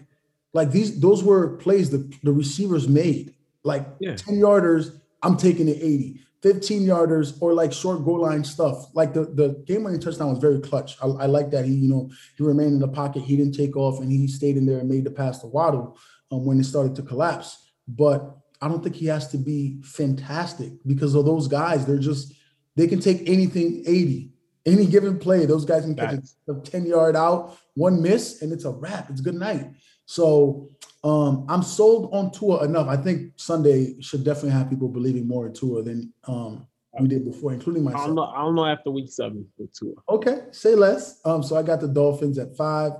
[0.54, 3.34] like these, those were plays the, the receivers made.
[3.64, 4.16] Like yeah.
[4.16, 6.20] 10 yarders, I'm taking it 80.
[6.42, 8.86] 15 yarders or like short goal line stuff.
[8.94, 10.96] Like the, the game winning touchdown was very clutch.
[11.02, 13.24] I, I, like that he, you know, he remained in the pocket.
[13.24, 15.98] He didn't take off and he stayed in there and made the pass to Waddle
[16.30, 17.67] um, when it started to collapse.
[17.88, 21.86] But I don't think he has to be fantastic because of those guys.
[21.86, 22.34] They're just,
[22.76, 24.30] they can take anything 80.
[24.66, 28.64] Any given play, those guys can catch a 10 yard out, one miss, and it's
[28.64, 29.08] a wrap.
[29.08, 29.70] It's good night.
[30.04, 30.70] So
[31.04, 32.88] um, I'm sold on Tua enough.
[32.88, 36.66] I think Sunday should definitely have people believing more in Tua than um,
[37.00, 38.02] we did before, including myself.
[38.02, 38.24] I don't know.
[38.24, 39.94] I don't know after week seven with Tua.
[40.08, 41.20] Okay, say less.
[41.24, 42.92] Um, so I got the Dolphins at five.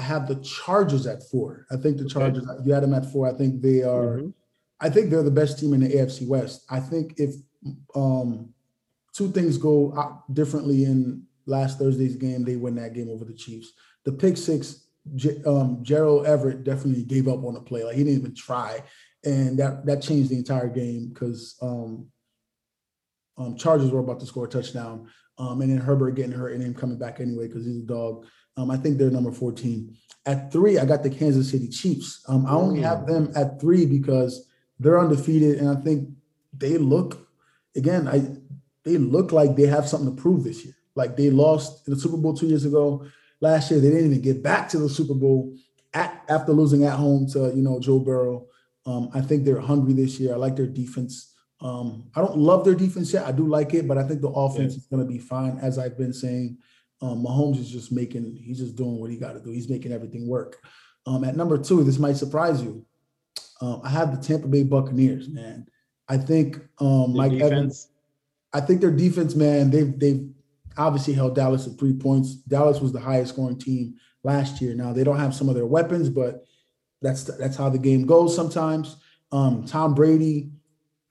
[0.00, 1.66] I have the Chargers at four.
[1.70, 2.48] I think the Chargers.
[2.48, 2.62] Okay.
[2.64, 3.28] You had them at four.
[3.28, 4.16] I think they are.
[4.16, 4.30] Mm-hmm.
[4.80, 6.64] I think they're the best team in the AFC West.
[6.70, 7.34] I think if
[7.94, 8.48] um,
[9.12, 13.72] two things go differently in last Thursday's game, they win that game over the Chiefs.
[14.06, 14.86] The pick six
[15.44, 17.84] um, Gerald Everett definitely gave up on the play.
[17.84, 18.82] Like he didn't even try,
[19.22, 22.06] and that that changed the entire game because um,
[23.36, 26.62] um, Chargers were about to score a touchdown, um, and then Herbert getting hurt and
[26.62, 28.24] him coming back anyway because he's a dog.
[28.60, 29.96] Um, I think they're number 14.
[30.26, 32.22] At three, I got the Kansas City Chiefs.
[32.28, 34.46] Um, I only have them at three because
[34.78, 36.10] they're undefeated, and I think
[36.52, 37.26] they look
[37.74, 38.06] again.
[38.06, 38.36] I
[38.84, 40.74] they look like they have something to prove this year.
[40.94, 43.06] Like they lost in the Super Bowl two years ago.
[43.40, 45.54] Last year, they didn't even get back to the Super Bowl
[45.94, 48.46] at, after losing at home to you know Joe Burrow.
[48.84, 50.34] Um, I think they're hungry this year.
[50.34, 51.34] I like their defense.
[51.62, 53.26] Um, I don't love their defense yet.
[53.26, 54.78] I do like it, but I think the offense yeah.
[54.78, 55.58] is going to be fine.
[55.62, 56.58] As I've been saying,
[57.02, 58.36] um, Mahomes is just making.
[58.36, 59.50] He's just doing what he got to do.
[59.50, 60.58] He's making everything work.
[61.06, 62.84] Um, at number two, this might surprise you.
[63.60, 65.28] Um, I have the Tampa Bay Buccaneers.
[65.28, 65.66] Man,
[66.08, 67.52] I think um, Mike defense.
[67.52, 67.88] Evans.
[68.52, 70.28] I think their defense, man, they've they've
[70.76, 72.34] obviously held Dallas at three points.
[72.34, 74.74] Dallas was the highest scoring team last year.
[74.74, 76.44] Now they don't have some of their weapons, but
[77.00, 78.96] that's that's how the game goes sometimes.
[79.32, 80.50] Um, Tom Brady,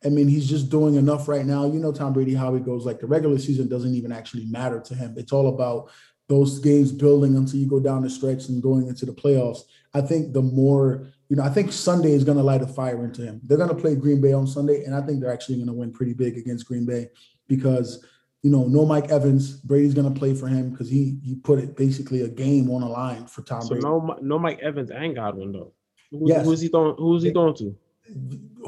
[0.05, 1.65] I mean, he's just doing enough right now.
[1.65, 2.85] You know, Tom Brady, how he goes.
[2.85, 5.15] Like the regular season doesn't even actually matter to him.
[5.17, 5.89] It's all about
[6.27, 9.61] those games building until you go down the stretch and going into the playoffs.
[9.93, 13.03] I think the more, you know, I think Sunday is going to light a fire
[13.03, 13.41] into him.
[13.43, 15.73] They're going to play Green Bay on Sunday, and I think they're actually going to
[15.73, 17.09] win pretty big against Green Bay.
[17.47, 18.05] because
[18.41, 19.57] you know no Mike Evans.
[19.57, 22.87] Brady's gonna play for him because he he put it basically a game on the
[22.87, 23.83] line for Tom So Brady.
[23.83, 25.73] no, no Mike Evans and Godwin though.
[26.11, 26.45] Who, Yes.
[26.45, 26.95] Who's he throwing?
[26.97, 27.75] Who's he throwing to?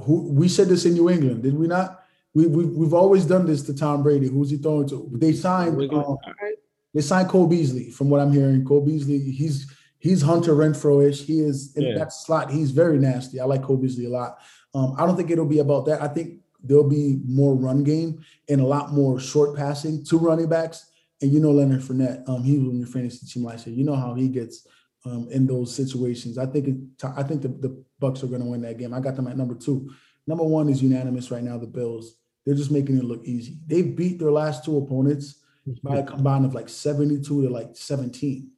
[0.03, 2.03] Who we said this in New England, did we not?
[2.33, 4.27] We we we've always done this to Tom Brady.
[4.27, 5.09] Who's he throwing to?
[5.13, 5.75] They signed.
[5.77, 6.17] Wiggly- um,
[6.93, 8.65] They signed Cole Beasley, from what I'm hearing.
[8.65, 11.23] Cole Beasley, he's he's Hunter Renfrow-ish.
[11.23, 11.97] He is in Yeah.
[11.99, 12.51] that slot.
[12.51, 13.39] He's very nasty.
[13.39, 14.37] I like Cole Beasley a lot.
[14.73, 16.01] Um, I don't think it'll be about that.
[16.01, 20.47] I think there'll be more run game and a lot more short passing to running
[20.49, 20.85] backs.
[21.21, 23.75] And you know Leonard Fournette, um, he was on your fantasy team last year.
[23.75, 24.67] You know how he gets
[25.05, 26.37] um, in those situations.
[26.37, 26.75] I think it,
[27.15, 28.93] I think the, the Bucs are going to win that game.
[28.93, 29.91] I got them at number two.
[30.27, 31.57] Number one is unanimous right now.
[31.57, 32.15] The Bills.
[32.45, 33.59] They're just making it look easy.
[33.67, 35.43] They beat their last two opponents
[35.83, 38.49] by a combined of like 72 to like 17.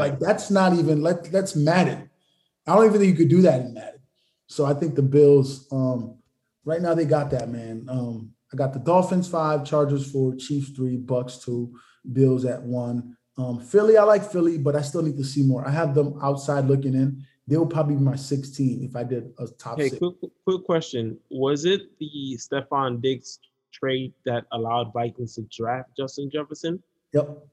[0.00, 2.10] Like that's not even let that's Madden.
[2.66, 4.00] I don't even think you could do that in Madden.
[4.46, 6.18] So I think the Bills, um,
[6.64, 7.86] right now they got that man.
[7.88, 11.76] Um, I got the Dolphins five, Chargers four, Chiefs three, Bucs two,
[12.12, 13.16] Bills at one.
[13.36, 15.66] Um, Philly, I like Philly, but I still need to see more.
[15.66, 17.24] I have them outside looking in.
[17.46, 19.98] They will probably be my 16 if I did a top Hey, six.
[19.98, 20.14] quick,
[20.46, 23.40] quick question: Was it the Stefon Diggs
[23.72, 26.82] trade that allowed Vikings to draft Justin Jefferson?
[27.12, 27.44] Yep.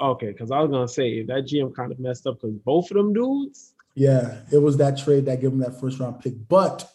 [0.00, 2.96] Okay, because I was gonna say that GM kind of messed up because both of
[2.96, 3.74] them dudes.
[3.94, 6.34] Yeah, it was that trade that gave him that first round pick.
[6.48, 6.88] But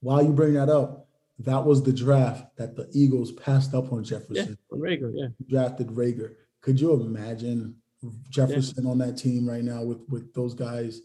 [0.00, 1.08] while you bring that up,
[1.40, 4.58] that was the draft that the Eagles passed up on Yeah, Jefferson.
[4.72, 5.28] on Reagor, yeah.
[5.48, 6.34] drafted Reagor.
[6.68, 7.76] Could you imagine
[8.28, 11.00] Jefferson on that team right now with with those guys,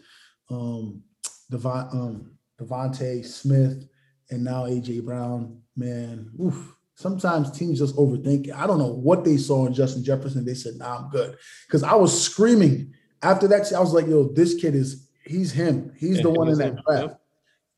[0.49, 1.01] um,
[1.49, 3.87] Devon, um, DeVonta Smith,
[4.29, 5.61] and now AJ Brown?
[5.77, 6.75] Man, oof.
[6.95, 8.53] Sometimes teams just overthink it.
[8.53, 10.43] I don't know what they saw in Justin Jefferson.
[10.43, 13.71] They said, "Nah, I'm good," because I was screaming after that.
[13.71, 15.93] I was like, "Yo, this kid is he's him.
[15.95, 16.79] He's Yeah, the one in that him.
[16.85, 17.03] draft.
[17.03, 17.21] Yep.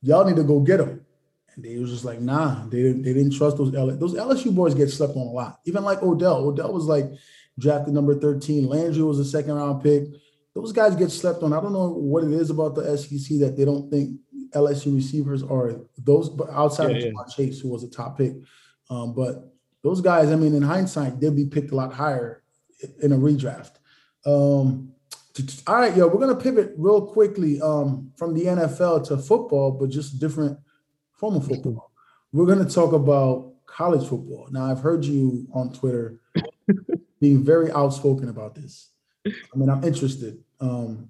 [0.01, 1.05] Y'all need to go get him."
[1.55, 4.53] And they was just like, nah, they didn't, they didn't trust those L- those LSU
[4.53, 5.59] boys get slept on a lot.
[5.65, 6.47] Even like Odell.
[6.47, 7.05] Odell was like
[7.57, 8.67] drafted number 13.
[8.67, 10.03] Landry was a second round pick.
[10.53, 11.53] Those guys get slept on.
[11.53, 14.17] I don't know what it is about the SEC that they don't think
[14.51, 17.11] LSU receivers are those, but outside Yeah, of yeah.
[17.11, 18.33] Ja'Marr Chase, who was a top pick.
[18.89, 22.43] Um, but those guys, I mean, in hindsight, they'd be picked a lot higher
[23.01, 23.71] in a redraft.
[24.25, 24.91] Um,
[25.67, 29.89] all right, yo, we're gonna pivot real quickly um, from the NFL to football, but
[29.89, 30.57] just different
[31.13, 31.91] form of football.
[32.31, 34.47] We're gonna talk about college football.
[34.51, 36.21] Now, I've heard you on Twitter
[37.25, 38.91] being very outspoken about this.
[39.27, 40.43] I mean, I'm interested.
[40.59, 41.09] Um,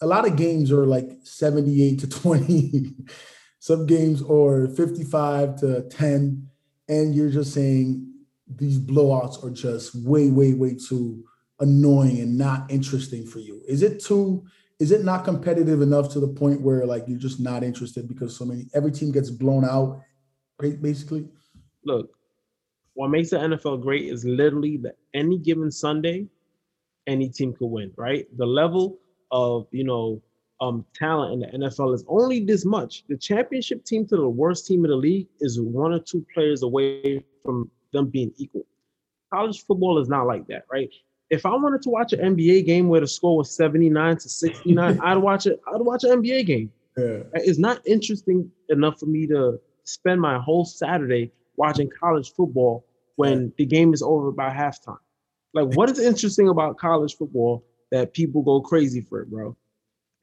[0.00, 2.94] a lot of games are like 78 to 20.
[3.58, 6.48] Some games are 55 to 10,
[6.88, 8.10] and you're just saying
[8.46, 11.24] these blowouts are just way, way, way too
[11.60, 13.62] annoying and not interesting for you.
[13.68, 14.44] Is it too?
[14.80, 18.36] Is it not competitive enough to the point where like you're just not interested because
[18.36, 20.00] so many every team gets blown out,
[20.58, 21.26] basically?
[21.84, 22.10] Look,
[22.94, 26.26] what makes the NFL great is literally that any given Sunday,
[27.06, 28.26] any team could win, right?
[28.36, 28.98] The level
[29.30, 30.22] of you know
[30.60, 33.04] um talent in the NFL is only this much.
[33.08, 36.62] The championship team to the worst team in the league is one or two players
[36.62, 38.64] away from them being equal.
[39.32, 40.88] College football is not like that, right?
[41.30, 45.00] If I wanted to watch an NBA game where the score was 79 to 69,
[45.00, 45.60] I'd watch it.
[45.72, 46.70] I'd watch an NBA game.
[46.96, 47.20] Yeah.
[47.34, 52.86] It's not interesting enough for me to spend my whole Saturday watching college football
[53.16, 54.98] when the game is over by halftime.
[55.52, 59.56] Like, what is interesting about college football that people go crazy for it, bro?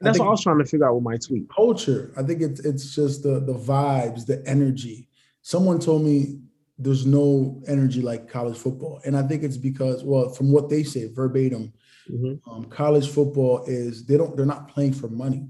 [0.02, 1.48] I That's what I was trying to figure out with my tweet.
[1.50, 2.12] culture.
[2.17, 5.08] I think it's it's just the the vibes, the energy.
[5.44, 6.39] Someone told me
[6.78, 10.84] there's no energy like college football, and I think it's because, well, from what they
[10.84, 11.72] say verbatim,
[12.12, 12.39] Mhm.
[12.52, 15.48] um, college football is they don't they're not playing for money.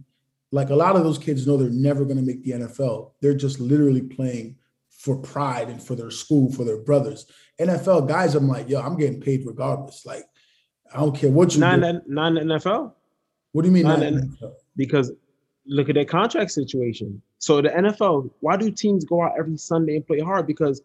[0.52, 3.13] Like a lot of those kids know they're never going to make the NFL.
[3.22, 4.58] They're just literally playing
[5.02, 7.26] for pride and for their school, for their brothers.
[7.60, 10.06] NFL guys, I'm like, yo, I'm getting paid regardless.
[10.06, 10.24] Like,
[10.94, 11.86] I don't care what you Not do.
[11.86, 12.94] N- not in NFL.
[13.52, 13.84] What do you mean?
[13.84, 14.54] not NFL?
[14.76, 15.12] because
[15.66, 17.22] look at their contract situation.
[17.40, 20.46] So the NFL, why do teams go out every Sunday and play hard?
[20.46, 20.82] Because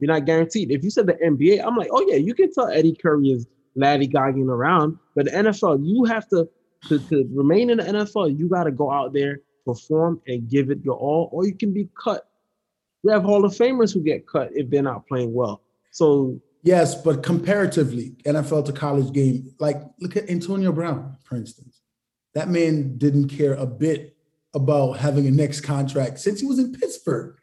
[0.00, 0.72] you're not guaranteed.
[0.72, 3.46] If you said the NBA, I'm like, oh yeah, you can tell Eddie Curry is
[3.76, 6.48] laddy-gogging around, but the NFL, you have to,
[6.88, 10.70] to to remain in the NFL, you got to go out there, perform, and give
[10.70, 12.29] it your all, or you can be cut.
[13.02, 15.62] We have Hall of Famers who get cut if they're not playing well.
[15.90, 21.80] So Yes, but comparatively, NFL to college game, like look at Antonio Brown, for instance.
[22.34, 24.16] That man didn't care a bit
[24.54, 27.36] about having a next contract since he was in Pittsburgh.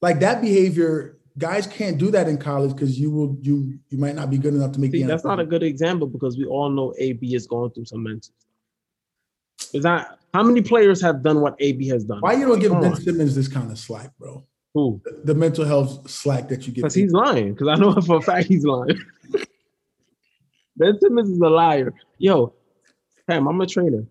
[0.00, 4.14] Like that behavior, guys can't do that in college because you will you you might
[4.14, 5.26] not be good enough to make see, the that's NFL.
[5.26, 9.74] not a good example because we all know AB is going through some mental stuff.
[9.74, 12.20] Is that how many players have done what AB has done?
[12.20, 13.00] Why you don't give Come Ben on.
[13.00, 14.44] Simmons this kind of slack, bro?
[14.74, 15.00] Who?
[15.24, 16.82] The mental health slack that you get.
[16.82, 17.54] Because he's lying.
[17.54, 18.98] Because I know for a fact he's lying.
[20.76, 21.92] ben Simmons is a liar.
[22.18, 22.54] Yo,
[23.28, 24.04] Pam, I'm a trainer.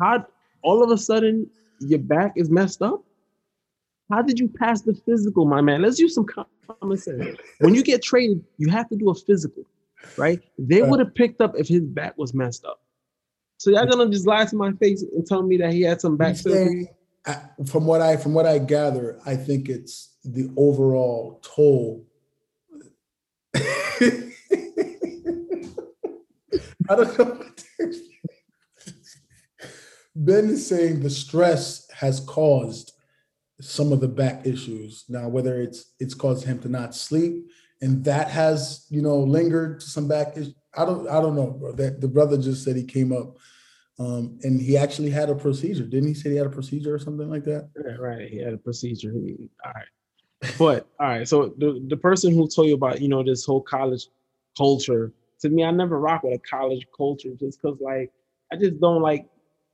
[0.00, 0.26] How
[0.62, 1.48] all of a sudden
[1.80, 3.04] your back is messed up?
[4.10, 5.82] How did you pass the physical, my man?
[5.82, 7.38] Let's use some common sense.
[7.60, 9.64] When you get traded, you have to do a physical,
[10.16, 10.40] right?
[10.58, 12.80] They would have picked up if his back was messed up.
[13.58, 16.16] So y'all gonna just lie to my face and tell me that he had some
[16.16, 16.90] back surgery?
[17.66, 22.06] From what I from what I gather, I think it's the overall toll.
[26.88, 27.44] I don't know.
[30.16, 32.92] Ben is saying the stress has caused
[33.60, 35.04] some of the back issues.
[35.08, 37.46] Now, whether it's it's caused him to not sleep
[37.82, 40.54] and that has you know lingered to some back issues.
[40.76, 41.72] I don't I don't know, bro.
[41.72, 43.36] That the brother just said he came up
[44.00, 45.84] um, and he actually had a procedure.
[45.84, 47.68] Didn't he say he had a procedure or something like that?
[47.76, 48.30] Yeah, right.
[48.30, 49.12] He had a procedure.
[49.12, 50.52] He, all right.
[50.58, 51.28] But all right.
[51.28, 54.08] So the, the person who told you about, you know, this whole college
[54.56, 58.10] culture, to me, I never rock with a college culture just because like
[58.50, 59.28] I just don't like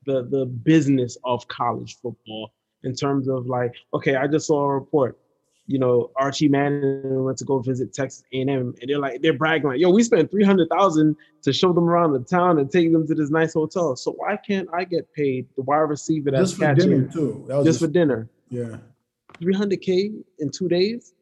[0.06, 4.74] the the business of college football in terms of like, okay, I just saw a
[4.74, 5.16] report
[5.66, 9.68] you know, Archie Manning went to go visit Texas A&M, and they're like, they're bragging
[9.68, 12.92] like, yo, we spent three hundred thousand to show them around the town and take
[12.92, 13.96] them to this nice hotel.
[13.96, 17.44] So why can't I get paid the wide receiver that's just for dinner too?
[17.48, 18.29] That was just, just for dinner.
[18.48, 18.76] Yeah,
[19.40, 21.14] three hundred k in two days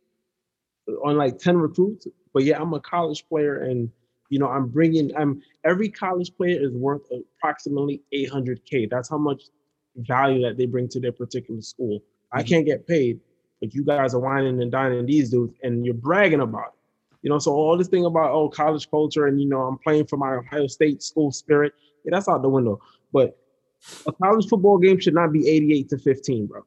[1.05, 2.07] on like ten recruits.
[2.35, 3.91] But yeah, I'm a college player, and
[4.29, 5.17] you know, I'm bringing.
[5.17, 7.03] I'm every college player is worth
[7.39, 8.87] approximately eight hundred k.
[8.91, 9.45] That's how much
[9.97, 12.01] value that they bring to their particular school.
[12.01, 12.39] Mm-hmm.
[12.39, 13.21] I can't get paid
[13.65, 16.75] but you guys are whining and dining these dudes and you're bragging about it.
[17.23, 20.07] You know, so all this thing about oh college culture and you know I'm playing
[20.07, 21.73] for my Ohio State school spirit,
[22.05, 22.83] yeah, that's out the window.
[23.11, 23.39] But
[24.07, 26.63] a college football game should not be 88 to 15, bro.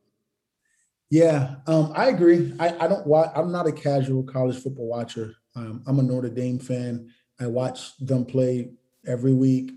[1.11, 2.53] Yeah, um, I agree.
[2.59, 3.31] I, I don't watch.
[3.35, 5.35] I'm not a casual college football watcher.
[5.55, 7.11] Um, I'm a Notre Dame fan.
[7.39, 8.71] I watch them play
[9.05, 9.73] every week.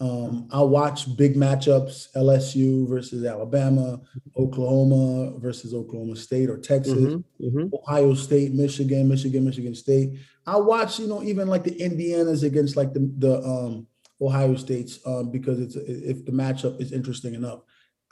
[0.00, 4.00] Um, I'll watch big matchups: LSU versus Alabama,
[4.36, 7.74] Oklahoma versus Oklahoma State or Texas, mm-hmm, mm-hmm.
[7.74, 10.18] Ohio State, Michigan, Michigan, Michigan State.
[10.46, 13.86] I watch, you know, even like the Indianas against like the the um,
[14.22, 17.60] Ohio States um, because it's if the matchup is interesting enough.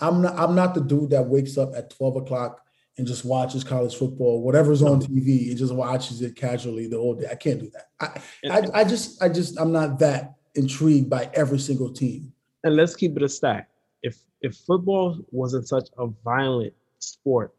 [0.00, 2.60] I'm not I'm not the dude that wakes up at 12 o'clock
[2.98, 7.14] and just watches college football, whatever's on TV, and just watches it casually the whole
[7.14, 7.28] day.
[7.30, 7.86] I can't do that.
[8.00, 12.32] I, I, I just I just I'm not that intrigued by every single team.
[12.64, 13.70] And let's keep it a stack.
[14.02, 17.54] If if football wasn't such a violent sport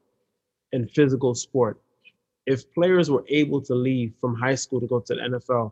[0.73, 1.81] and physical sport,
[2.45, 5.71] if players were able to leave from high school to go to the NFL,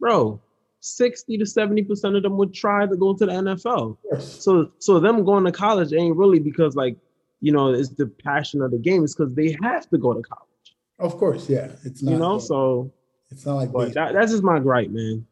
[0.00, 0.40] bro,
[0.80, 3.98] 60 to 70% of them would try to go to the NFL.
[4.12, 4.42] Yes.
[4.44, 6.96] So so them going to college ain't really because like,
[7.40, 9.04] you know, it's the passion of the game.
[9.04, 10.76] It's because they have to go to college.
[10.98, 11.72] Of course, yeah.
[11.84, 12.92] It's not you know, so
[13.30, 15.26] it's not like that, that's just my gripe, man.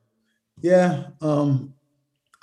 [0.61, 1.75] Yeah, um,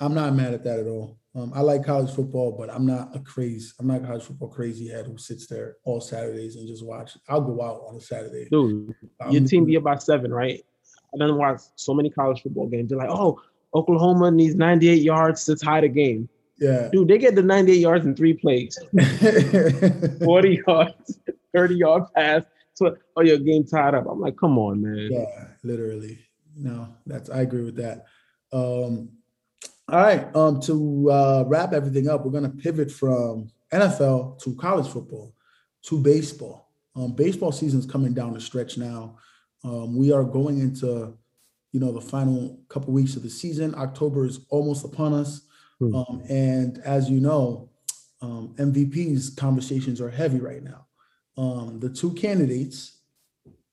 [0.00, 1.18] I'm not mad at that at all.
[1.36, 3.72] Um, I like college football, but I'm not a crazy.
[3.80, 7.16] I'm not a college football crazy head who sits there all Saturdays and just watch.
[7.28, 8.46] I'll go out on a Saturday.
[8.50, 8.94] Dude,
[9.30, 10.64] your team be about seven, right?
[11.12, 12.90] I done watch so many college football games.
[12.90, 13.40] They're like, oh,
[13.74, 16.28] Oklahoma needs 98 yards to tie the game.
[16.58, 18.78] Yeah, dude, they get the 98 yards in three plays,
[20.24, 21.18] 40 yards,
[21.52, 22.44] 30 yard pass.
[22.74, 24.06] So, oh, your game tied up.
[24.08, 25.08] I'm like, come on, man.
[25.10, 26.23] Yeah, literally
[26.56, 28.06] no, that's I agree with that.
[28.52, 29.10] Um,
[29.88, 34.54] all right, um, to uh, wrap everything up, we're going to pivot from NFL to
[34.54, 35.34] college football
[35.82, 36.70] to baseball.
[36.96, 39.18] Um, baseball season's coming down the stretch now.
[39.62, 41.16] Um, we are going into,
[41.72, 43.74] you know, the final couple weeks of the season.
[43.74, 45.42] October is almost upon us,
[45.78, 45.94] hmm.
[45.94, 47.68] um, and as you know,
[48.22, 50.86] um, MVPs conversations are heavy right now.
[51.36, 52.98] Um, the two candidates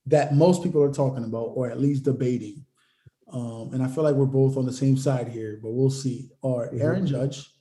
[0.08, 2.66] that most people are talking about, or at least debating,
[3.32, 6.30] um, and I feel like we're both on the same side here, but we'll see,
[6.44, 6.82] are mm-hmm.
[6.82, 7.52] Aaron Judge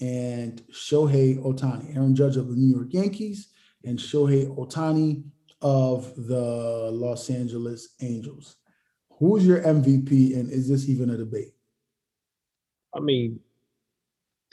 [0.00, 1.96] and Shohei Ohtani.
[1.96, 3.48] Aaron Judge of the New York Yankees
[3.84, 5.24] and Shohei Ohtani
[5.62, 8.56] of the Los Angeles Angels.
[9.18, 11.54] Who's your MVP, and is this even a debate?
[12.94, 13.40] I mean,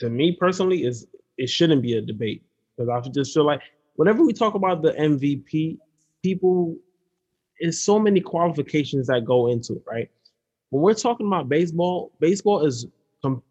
[0.00, 2.44] to me personally, is it shouldn't be a debate
[2.76, 3.60] because I just feel like
[3.96, 5.78] whenever we talk about the MVP,
[6.22, 6.76] people,
[7.60, 10.10] there's so many qualifications that go into it, right?
[10.70, 12.86] When we're talking about baseball, baseball is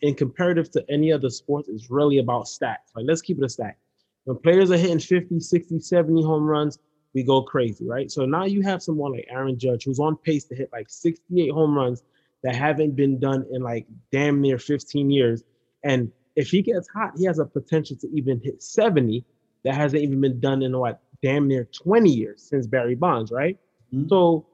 [0.01, 2.93] in comparative to any other sports, is really about stats.
[2.95, 3.77] Like let's keep it a stat.
[4.25, 6.79] When players are hitting 50, 60, 70 home runs,
[7.13, 8.09] we go crazy, right?
[8.11, 11.51] So now you have someone like Aaron Judge who's on pace to hit like 68
[11.51, 12.03] home runs
[12.43, 15.43] that haven't been done in like damn near 15 years.
[15.83, 19.23] And if he gets hot, he has a potential to even hit 70
[19.63, 23.57] that hasn't even been done in what damn near 20 years since Barry Bonds, right?
[23.93, 24.09] Mhm.
[24.09, 24.45] So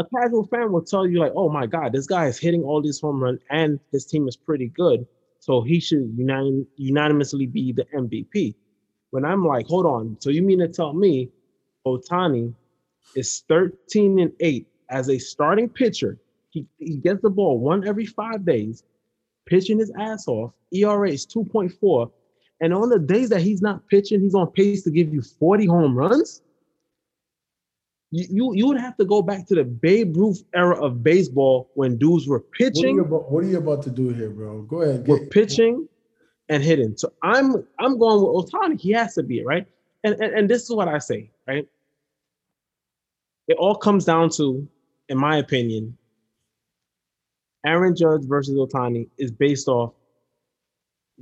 [0.00, 2.80] a casual fan will tell you, like, oh my God, this guy is hitting all
[2.80, 5.06] these home runs and his team is pretty good.
[5.40, 8.54] So he should unanim- unanimously be the MVP.
[9.10, 11.30] When I'm like, hold on, so you mean to tell me
[11.86, 12.54] Ohtani
[13.16, 16.18] is 13 and 8 as a starting pitcher?
[16.50, 18.84] He, he gets the ball one every five days,
[19.46, 20.52] pitching his ass off.
[20.72, 22.10] ERA is 2.4.
[22.60, 25.66] And on the days that he's not pitching, he's on pace to give you 40
[25.66, 26.42] home runs.
[28.12, 31.70] You, you, you would have to go back to the Babe Ruth era of baseball
[31.74, 34.30] when dudes were What are, you pitching, about, what are you about to do here,
[34.30, 34.62] bro?
[34.62, 35.06] Go ahead.
[35.06, 35.88] were pitching
[36.48, 36.96] and hitting.
[36.96, 38.78] So I'm I'm going with Ohtani.
[38.80, 39.66] He has to be it, right.
[40.02, 41.66] And, and and this is what I say, right?
[43.46, 44.68] It all comes down to,
[45.08, 45.96] in my opinion,
[47.64, 49.92] Aaron Judge versus Ohtani is based off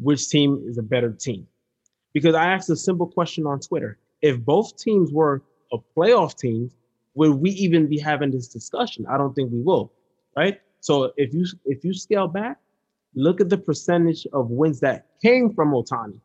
[0.01, 1.47] which team is a better team.
[2.15, 3.99] Because I asked a simple question on Twitter.
[4.23, 6.71] If both teams were a playoff team,
[7.19, 9.05] would we even be having this discussion?
[9.11, 9.93] I don't think we will,
[10.37, 10.61] right?
[10.81, 12.59] So if you if you scale back,
[13.15, 16.21] look at the percentage of wins that came from Ohtani.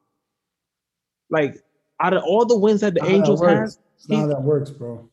[1.31, 1.63] Like
[1.99, 3.79] out of all the wins that the how Angels had, works.
[3.97, 5.09] It's not how that works, bro.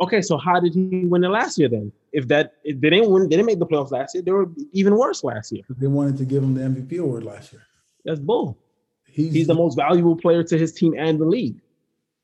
[0.00, 1.90] okay, so how did he win it last year then?
[2.12, 4.50] If that if they didn't win, they didn't make the playoffs last year, they were
[4.72, 5.64] even worse last year.
[5.70, 7.62] They wanted to give him the MVP award last year.
[8.04, 8.58] That's bull.
[9.06, 11.58] He's, He's the most valuable player to his team and the league.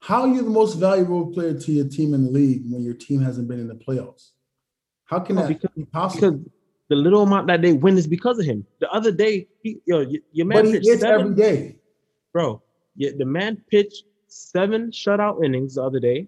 [0.02, 2.94] How are you the most valuable player to your team in the league when your
[2.94, 4.30] team hasn't been in the playoffs?
[5.04, 6.32] How can that because- be possible?
[6.32, 6.50] Because
[6.88, 8.66] the little amount that they win is because of him.
[8.80, 11.76] The other day, he, yo, your man but he pitched seven, every day.
[12.32, 12.60] bro.
[12.96, 16.26] Yeah, the man pitched seven shutout innings the other day,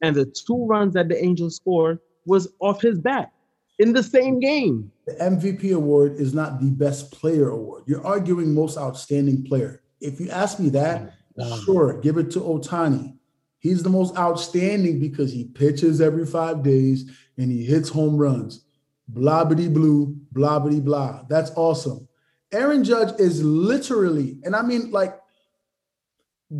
[0.00, 3.32] and the two runs that the Angels scored was off his bat
[3.80, 4.92] in the same game.
[5.06, 7.82] The MVP award is not the best player award.
[7.86, 9.82] You're arguing most outstanding player.
[10.00, 11.64] If you ask me that, Mm.
[11.64, 13.14] sure, give it to Ohtani.
[13.60, 18.64] He's the most outstanding because he pitches every five days and he hits home runs.
[19.08, 21.22] Blah bitty blue, blah bitty blah.
[21.28, 22.06] That's awesome.
[22.52, 25.18] Aaron Judge is literally, and I mean, like,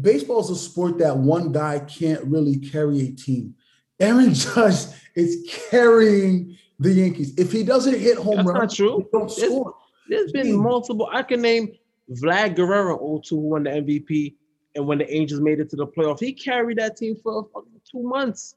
[0.00, 3.54] baseball is a sport that one guy can't really carry a team.
[4.00, 7.34] Aaron Judge is carrying the Yankees.
[7.38, 9.08] If he doesn't hit home That's runs, not true.
[9.12, 9.74] don't It's- score.
[10.08, 11.06] There's been multiple.
[11.12, 11.72] I can name
[12.10, 14.36] Vlad Guerrero 02 who won the MVP,
[14.78, 17.48] and when the Angels made it to the playoff, he carried that team for
[17.90, 18.54] two months.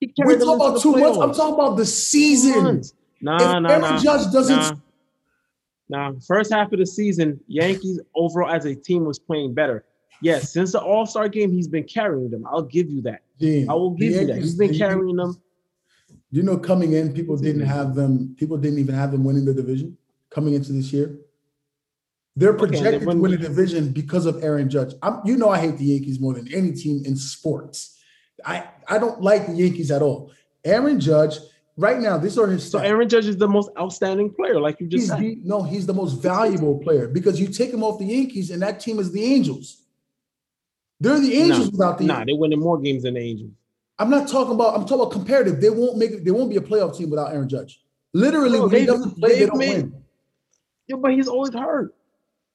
[0.00, 1.18] He We're talking about the two months.
[1.18, 2.82] I'm talking about the season.
[3.20, 3.98] Nah, if nah, Aaron nah.
[3.98, 4.80] Judge doesn't,
[5.90, 6.12] Nah.
[6.12, 9.84] Nah, first half of the season, Yankees overall as a team was playing better.
[10.22, 12.46] Yes, since the All Star game, he's been carrying them.
[12.46, 13.20] I'll give you that.
[13.38, 14.38] Gene, I will give you that.
[14.38, 15.38] He's been carrying them.
[16.30, 17.70] You know, coming in, people didn't mm-hmm.
[17.70, 18.34] have them.
[18.38, 19.98] People didn't even have them winning the division
[20.30, 21.18] coming into this year.
[22.40, 24.94] They're Okay, and projected then when- to win the division because of Aaron Judge.
[25.02, 27.98] I'm, you know, I hate the Yankees more than any team in sports.
[28.46, 30.30] I I don't like the Yankees at all.
[30.64, 31.36] Aaron Judge,
[31.76, 32.84] right now, these are his So stats.
[32.84, 35.20] Aaron Judge is the most outstanding player, like you just He's said.
[35.20, 38.62] the, no, he's the most valuable player because you take him off the Yankees, and
[38.62, 39.82] that team is the Angels.
[40.98, 42.32] They're the Angels without the Nah, Yankees.
[42.32, 43.52] they're winning more games than the Angels.
[43.98, 44.74] I'm not talking about.
[44.76, 45.60] I'm talking about comparative.
[45.60, 46.24] They won't make it.
[46.24, 47.82] They won't be a playoff team without Aaron Judge.
[48.14, 49.94] Literally, Bro, when he they've- doesn't play, they they've don't made- win.
[50.88, 51.94] Yeah, but he's always hurt.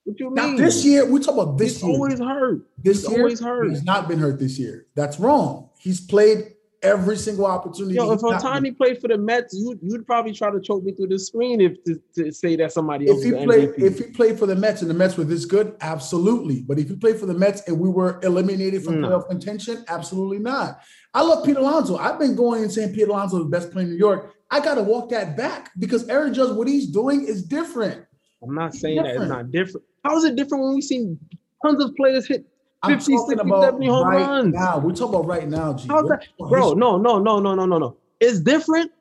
[0.05, 0.35] What you mean?
[0.35, 1.91] Now this year, we talk about this he's year.
[1.93, 2.61] always hurt.
[2.77, 3.69] this he's year, always hurt.
[3.71, 4.85] he's not been hurt this year.
[4.95, 5.69] That's wrong.
[5.79, 6.53] He's played
[6.83, 7.95] every single opportunity.
[7.95, 11.07] Yo, if Ohtani played for the Mets, you you'd probably try to choke me through
[11.07, 13.79] the screen if to, to say that somebody else if he played, MVP.
[13.81, 16.61] if he played for the Mets and the Mets were this good, absolutely.
[16.61, 19.07] But if he played for the Mets and we were eliminated from No.
[19.07, 20.81] playoff contention, absolutely not.
[21.15, 21.97] I love Pete Alonso.
[21.97, 24.35] I've been going and saying Pete Alonso is the best player in New York.
[24.51, 28.04] I got to walk that back because Aaron Judge, what he's doing is different.
[28.43, 29.85] I'm not saying that it's not different.
[30.03, 31.19] How is it different when we've seen
[31.65, 32.45] tons of players hit?
[32.83, 34.53] I'm 50, 60, 70 home right runs.
[34.53, 34.77] now.
[34.77, 35.87] We're talking about right now, G.
[35.87, 36.49] How's that, bro?
[36.49, 36.79] history.
[36.79, 37.97] No, no, no, no, no, no, no.
[38.19, 38.91] It's different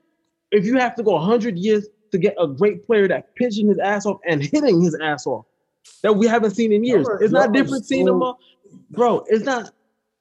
[0.53, 3.79] if you have to go 100 years to get a great player that pitching his
[3.79, 5.45] ass off and hitting his ass off
[6.03, 7.07] that we haven't seen in years.
[7.07, 8.39] Y'all It's not y'all different seeing them, all-
[8.91, 9.25] bro.
[9.29, 9.71] It's not.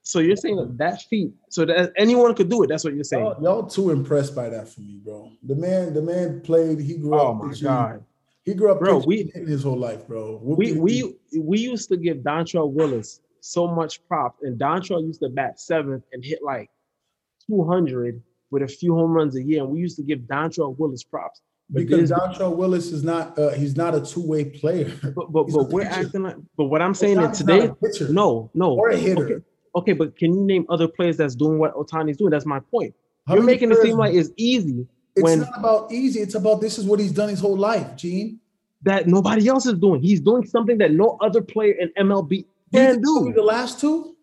[0.06, 2.68] So you're saying that that feat, so that anyone could do it.
[2.68, 3.24] That's what you're saying.
[3.24, 5.32] Y'all, y'all too impressed by that for me, bro.
[5.44, 6.82] The man, the man played.
[6.82, 7.38] He grew Oh up.
[7.46, 8.04] my god.
[8.46, 10.38] He grew up, Bro, we- his whole life, bro.
[10.38, 15.22] What we we we used to give Dontrelle Willis so much props, and Dontrelle used
[15.22, 16.70] to bat seventh and hit like
[17.48, 18.22] 200
[18.52, 21.42] with a few home runs a year, and we used to give Dontrelle Willis props.
[21.70, 23.38] But because Dontrelle Willis is not.
[23.40, 24.92] Uh, he's not a two way player.
[25.16, 26.06] But but, he's but we're pitcher.
[26.06, 26.36] acting like.
[26.58, 29.24] But what I'm saying is today, not a pitcher no, no, or a hitter.
[29.24, 32.32] Okay, okay, but can you name other players that's doing what Ohtani's doing?
[32.32, 32.94] That's my point.
[33.26, 34.86] How You're making it seem like it's easy
[35.16, 36.20] it's when not about easy.
[36.20, 38.40] It's about this is what he's done his whole life, Gene.
[38.84, 40.02] that nobody else is doing.
[40.02, 43.36] He's doing something that no other player in MLB can can tell me do.
[43.36, 44.16] the last two.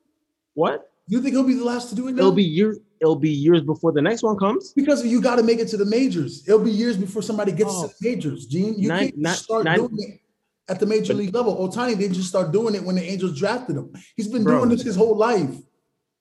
[0.54, 0.90] What?
[1.06, 2.20] You think he'll be the last to do it now?
[2.20, 2.78] It'll be years.
[3.00, 4.72] It'll be years before the next one comes.
[4.74, 6.46] because you got to make it to the majors.
[6.46, 7.86] It'll be years before somebody gets Oh.
[7.88, 8.46] to the majors.
[8.46, 10.20] Gene, you Nine- can't nine- start nine- doing it
[10.68, 11.56] at the major league level.
[11.56, 13.90] Ohtani didn't just start doing it when the Angels drafted him.
[14.16, 14.58] He's been Bro.
[14.58, 15.50] doing this his whole life.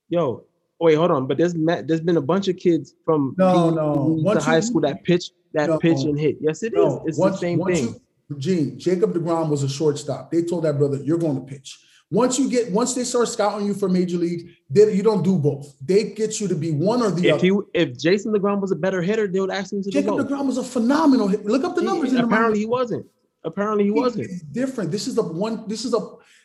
[0.08, 0.44] Yo,
[0.80, 1.28] wait, hold on.
[1.28, 4.34] But there's there's been a bunch of kids from No, the- no.
[4.34, 5.78] the high you- school that pitch that No.
[5.80, 6.38] pitch and hit.
[6.42, 6.78] Yes, it is.
[6.78, 7.96] No, It's once- the same thing.
[8.30, 10.30] you- Gene, Jacob DeGrom was a shortstop.
[10.32, 11.80] They told that brother, "You're going to pitch."
[12.12, 15.38] Once you get, once they start scouting you for major league, they, you don't do
[15.38, 15.76] both.
[15.84, 17.46] They get you to be one or the other.
[17.46, 17.64] if other.
[17.74, 20.24] he if Jason Degrom was a better hitter, they would ask him to Jacob go.
[20.24, 21.46] DeGrom was a phenomenal hit.
[21.46, 22.10] Look up the He- numbers.
[22.12, 23.06] in the apparently he wasn't.
[23.44, 24.26] Apparently he wasn't.
[24.26, 24.92] It's different.
[24.92, 25.64] This is the one.
[25.68, 26.00] This is a.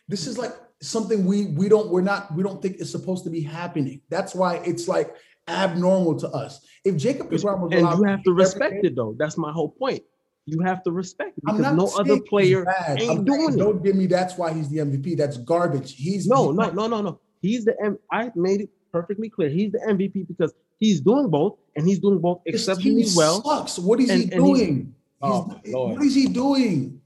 [0.09, 0.53] This is like
[0.87, 4.01] something we we don't we're not we don't think is supposed to be happening.
[4.09, 5.14] That's why it's like
[5.49, 6.61] abnormal to us.
[6.85, 9.14] If Jacob DeGrom was And you have to respect it though.
[9.18, 10.03] That's my whole point.
[10.47, 13.01] You have to respect it I'm because not no other player bad.
[13.01, 13.57] ain't I'm doing it.
[13.57, 15.16] Don't give me that's why he's the MVP.
[15.16, 15.95] That's garbage.
[15.97, 17.20] He's No, no, no, no, no.
[17.41, 17.99] He's the M.
[18.12, 19.49] I made it perfectly clear.
[19.49, 23.43] He's the MVP because he's doing both, and he's doing both exceptionally well.
[23.43, 23.78] Sucks.
[23.78, 24.95] What is And- he and he's- doing?
[25.22, 27.01] Oh, He's- what is he doing?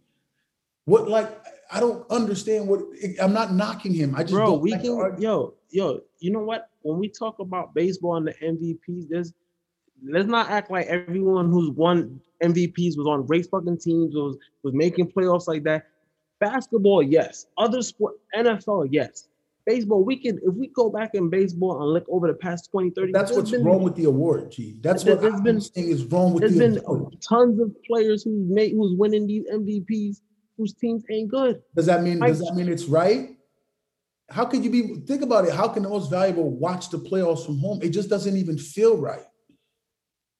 [0.86, 1.30] What like
[1.70, 2.82] I don't understand what
[3.20, 4.14] I'm not knocking him.
[4.14, 5.20] I just Bro, don't we like can.
[5.20, 6.00] Yo, yo.
[6.20, 6.70] You know what?
[6.82, 9.32] When we talk about baseball and the MVPs, there's
[10.08, 14.72] let's not act like everyone who's won MVPs was on great fucking teams, was was
[14.74, 15.86] making playoffs like that.
[16.40, 17.46] Basketball, yes.
[17.58, 19.26] Other sport, NFL, yes.
[19.66, 22.90] Baseball, we can if we go back in baseball and look over the past 20,
[22.90, 24.78] 30 That's what's been- wrong with the award, G.
[24.80, 27.16] That's There- what there's I'm been- saying is wrong with There's the been award.
[27.20, 30.22] tons of players who's made who's winning these MVPs
[30.58, 31.62] whose teams ain't good.
[31.74, 33.36] Does that mean Mike- does that mean it's right?
[34.28, 35.54] How can you be think about it?
[35.54, 37.78] How can the most valuable watch the playoffs from home?
[37.80, 39.24] It just doesn't even feel right.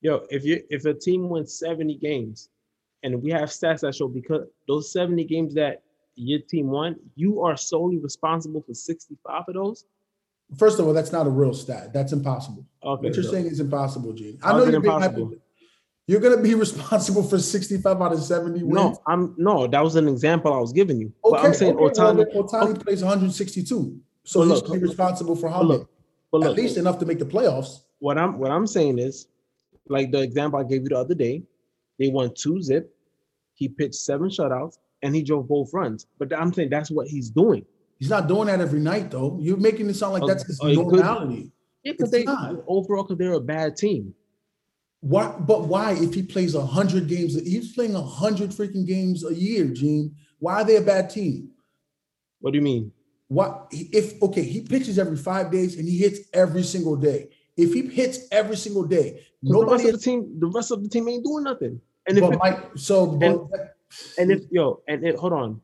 [0.03, 2.51] Yo, if you if a team wins 70 games,
[3.03, 5.83] and we have stats that show because those 70 games that
[6.17, 9.87] your team won, you are solely responsible for 65 of those.
[10.59, 11.93] First of all, that's not a real stat.
[11.93, 12.67] That's impossible.
[12.83, 14.39] Okay, What you're so- saying is impossible, Gene.
[14.43, 15.27] I How know is you're being impossible?
[15.29, 15.41] hyper-
[16.09, 18.75] You're gonna be responsible for 65 out of 70 wins.
[18.75, 19.67] no, I'm no.
[19.69, 21.13] That was an example I was giving you.
[21.23, 22.17] but I'm saying okay, well, Ohtani.
[22.33, 24.01] then Ohtani plays 162.
[24.25, 25.85] So But he's look, be responsible for how But many?
[26.33, 27.83] look, At least enough to make the playoffs.
[28.01, 29.29] what I'm what I'm saying is,
[29.89, 31.43] like the example I gave you the other day,
[31.99, 32.95] they won two zip.
[33.55, 36.07] He pitched seven shutouts and he drove both runs.
[36.19, 37.65] But I'm saying that's what he's doing.
[37.99, 39.37] He's not doing that every night, though.
[39.41, 41.51] You're making it sound like that's his he could- normality.
[41.85, 42.63] Yeah, because It's they not.
[42.67, 44.15] overall because they're a bad team.
[45.01, 45.35] Why?
[45.39, 45.93] But why?
[45.93, 50.15] If he plays a hundred games, he's playing a hundred freaking games a year, Gene.
[50.41, 51.51] Why are they a bad team?
[52.41, 52.93] What do you mean?
[53.29, 54.21] What if?
[54.23, 57.29] Okay, he pitches every five days and he hits every single day.
[57.57, 59.89] If he hits every single day, 'Cause the rest nobody.
[59.89, 61.81] of the team, the rest of the team ain't doing nothing.
[62.07, 63.77] And if But it- Mike, so but,
[64.19, 65.61] and if yo, and it, hold on,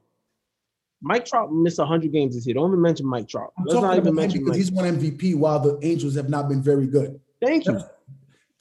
[1.00, 2.54] Mike Trout missed hundred games this year.
[2.54, 3.52] Don't even mention Mike Trout.
[3.58, 4.58] I'm Let's not even mention because Mike.
[4.58, 7.20] he's won MVP while the Angels have not been very good.
[7.40, 7.80] Thank you.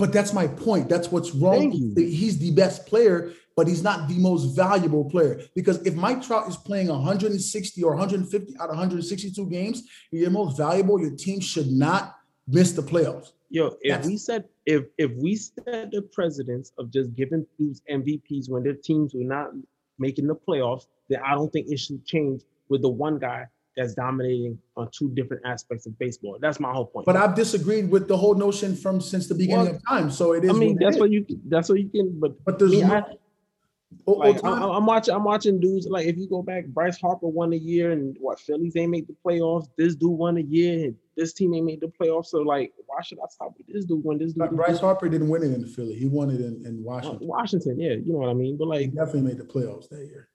[0.04, 0.89] But that's my point.
[0.89, 1.72] That's what's wrong.
[1.72, 5.39] He's the best player, but he's not the most valuable player.
[5.56, 10.58] Because if Mike Trout is playing 160 or 150 out of 162 games, you're most
[10.58, 10.99] valuable.
[10.99, 12.18] Your team should not
[12.49, 13.32] miss the playoffs.
[13.49, 17.82] Yo, if That's- we said if if we set the precedence of just giving dudes
[17.89, 19.51] MVPs when their teams were not
[19.99, 23.94] making the playoffs, then I don't think it should change with the one guy that's
[23.96, 26.38] dominating on two different aspects of baseball.
[26.40, 27.06] That's my whole point.
[27.06, 30.12] But I've disagreed with the whole notion from since the beginning Well, of time.
[30.12, 30.50] So it is.
[30.52, 32.20] I mean, what that's what you that's what you can.
[32.20, 33.04] But But there's me, no, I,
[34.08, 37.28] O- like, I, I'm watching I'm watching dudes like if you go back, Bryce Harper
[37.28, 39.68] won a year, and what Phillies ain't make the playoffs.
[39.78, 42.28] This dude won a year, and this team ain't made the playoffs.
[42.28, 44.50] So like, why should I stop with this dude when this dude?
[44.52, 45.94] Bryce Harper didn't win it in Philly.
[45.96, 47.28] He won it in, in Washington.
[47.28, 48.58] Washington, yeah, you know what I mean.
[48.58, 50.28] But He like, definitely made the playoffs that year.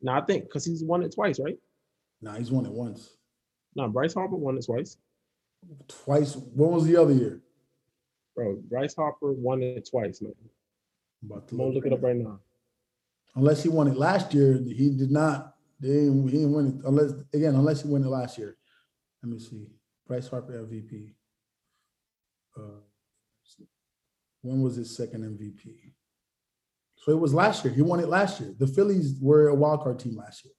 [0.00, 1.58] no, I think because he's won it twice, right?
[2.20, 3.16] Nah, he's won it once.
[3.74, 4.96] No, Bryce Harper won it twice,
[5.88, 6.36] Twice.
[6.36, 7.42] When was the other year?
[8.38, 8.56] bro.
[8.68, 10.32] Bryce Harper won it twice, man.
[11.22, 12.38] I'm about to gonna look it up right now.
[13.34, 15.54] Unless he won it last year, he did not.
[15.80, 18.56] They didn't, he didn't win it unless again, unless he won it last year.
[19.22, 19.66] Let me see.
[20.06, 21.12] Bryce Harper MVP.
[22.56, 22.80] Uh,
[24.42, 25.92] when was his second MVP?
[26.96, 27.74] So it was last year.
[27.74, 28.54] He won it last year.
[28.56, 30.54] The Phillies were a wild card team last year.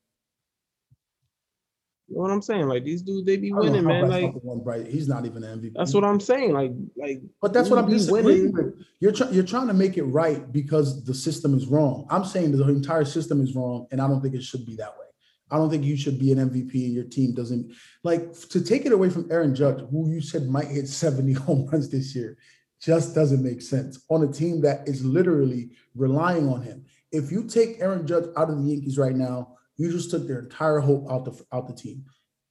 [2.10, 2.68] You know what I'm saying?
[2.68, 4.10] Like these dudes, they be I don't know winning, man.
[4.10, 4.88] Like won Bryce.
[4.88, 5.74] He's not even an MVP.
[5.76, 6.54] that's what I'm saying.
[6.54, 8.84] Like, like But that's what I'm disagreeing with.
[9.00, 12.08] You're trying you're trying to make it right because the system is wrong.
[12.10, 14.98] I'm saying the entire system is wrong, and I don't think it should be that
[14.98, 15.06] way.
[15.52, 18.86] I don't think you should be an MVP and your team doesn't like to take
[18.86, 22.38] it away from Aaron Judge, who you said might hit 70 home runs this year,
[22.82, 26.86] just doesn't make sense on a team that is literally relying on him.
[27.12, 30.40] If you take Aaron Judge out of the Yankees right now, you just took their
[30.40, 32.06] entire hope out the out the team.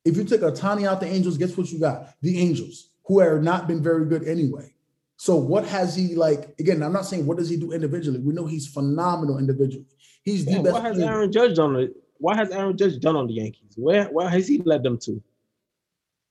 [0.05, 2.15] If you take Ohtani out the Angels, guess what you got?
[2.23, 4.73] The Angels, who have not been very good anyway.
[5.17, 6.55] So what has he like?
[6.59, 8.21] Again, I'm not saying what does he do individually.
[8.21, 9.87] We know he's phenomenal individually.
[10.25, 10.73] He's the Yeah, best.
[10.75, 11.11] what has player.
[11.11, 11.77] Aaron Judge done?
[11.77, 11.93] it?
[12.19, 13.75] What has Aaron Judge done on the Yankees?
[13.77, 15.23] Where where has he led them to?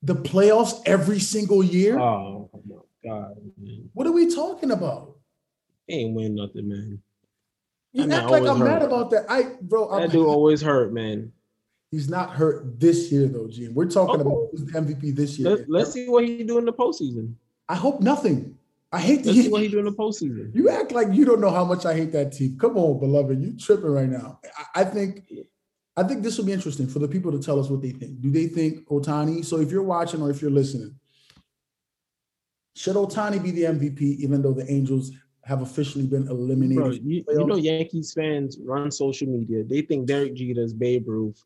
[0.03, 1.99] the playoffs every single year.
[1.99, 3.89] Oh my god, man.
[3.93, 5.15] what are we talking about?
[5.87, 7.01] He ain't win nothing, man.
[7.93, 9.25] You act like I'm mad about that.
[9.29, 11.31] I, bro, I'm, That dude always hurt, man.
[11.91, 13.73] he's not hurt this year though, Gene.
[13.73, 14.21] We're talking Okay.
[14.21, 14.49] about oh.
[14.51, 15.49] who's the MVP this year.
[15.57, 17.33] Let, let's see what he do in the postseason.
[17.69, 18.57] I hope nothing.
[18.91, 20.53] I hate Let's see what he do in the postseason.
[20.55, 22.57] You act like you don't know how much I hate that team.
[22.59, 24.39] Come on, beloved, you tripping right now.
[24.75, 25.23] I, I think,
[25.97, 28.21] I think this will be interesting for the people to tell us what they think.
[28.21, 29.43] Do they think Ohtani?
[29.43, 30.95] So if you're watching or if you're listening,
[32.75, 35.11] should Ohtani be the MVP, even though the Angels
[35.47, 36.75] have officially been eliminated?
[36.75, 39.63] Bro, you, you know Yankees fans run social media.
[39.63, 41.41] They think Derek Jeter is Babe Ruth.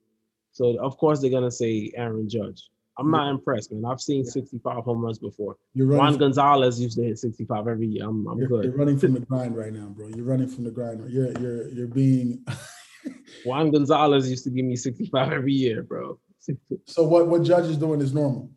[0.52, 2.70] So of course they're gonna say Aaron Judge.
[2.98, 3.90] I'm not impressed, man.
[3.90, 5.56] I've seen 65 home runs before.
[5.74, 8.04] you're Juan running, Gonzalez used to hit 65 every year.
[8.08, 10.10] I'm, I'm you're, you're running from the grind right now, bro.
[10.10, 11.10] You're running from the grind.
[11.10, 12.44] You're you're you're being.
[13.46, 16.20] Juan Gonzalez used to give me 65 every year, bro.
[16.86, 18.50] so what what Judge is doing is normal.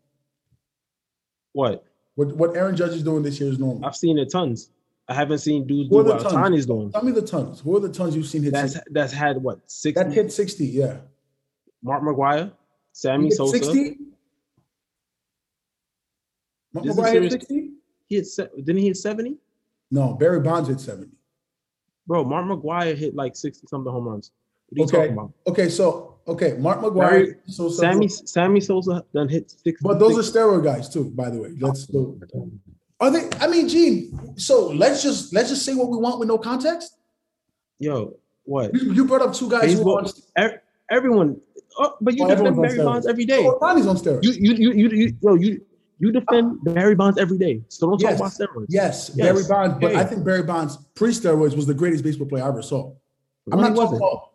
[1.53, 1.85] what?
[2.15, 3.85] What what Aaron Judge is doing this year is normal.
[3.85, 4.71] I've seen it tons.
[5.09, 6.23] I haven't seen dudes Who do what?
[6.23, 6.91] Ohtani's doing.
[6.91, 7.61] Tell me the tons.
[7.61, 8.53] Who are the tons you've seen hit?
[8.55, 8.91] That's 60?
[8.93, 10.03] that's had what 60?
[10.03, 10.97] That hit 60, yeah.
[11.83, 12.53] Mark McGwire,
[12.93, 13.59] Sammy Sosa.
[13.59, 13.99] 60?
[16.73, 17.71] Mark is McGwire hit 60?
[18.07, 19.37] He hit se- didn't he hit 70?
[19.91, 21.11] No, Barry Bonds hit 70.
[22.07, 24.31] Bro, Mark McGwire hit like 60 something home runs.
[24.71, 24.97] What are you Okay.
[24.97, 25.33] talking about?
[25.47, 27.11] Okay, so okay, Mark McGwire.
[27.11, 29.77] Barry- so, so- Sammy Sammy Sosa done hit 60.
[29.83, 31.55] but those are steroid guys too, by the way.
[31.61, 32.51] Let's oh, go.
[33.01, 33.29] Are they?
[33.41, 34.19] I mean, Gene.
[34.37, 36.97] So let's just let's just say what we want with no context.
[37.79, 38.73] Yo, what?
[38.75, 40.07] You, you brought up two guys who are on.
[40.39, 40.57] E-
[40.91, 41.41] Everyone,
[41.79, 43.39] oh, but you Oh, defend Barry Bonds every day.
[43.47, 44.23] Oh, Ohtani's on steroids.
[44.23, 45.61] You you you you you yo, you
[45.99, 46.73] you defend ah.
[46.73, 47.63] Barry Bonds every day.
[47.69, 48.19] So don't Yes.
[48.19, 48.67] talk about steroids.
[48.69, 49.27] yes, Yes.
[49.33, 49.79] Barry Bonds.
[49.81, 50.01] But Okay.
[50.01, 52.93] I think Barry Bonds pre-steroids was the greatest baseball player I ever saw.
[53.51, 54.31] I'm No, not talking about.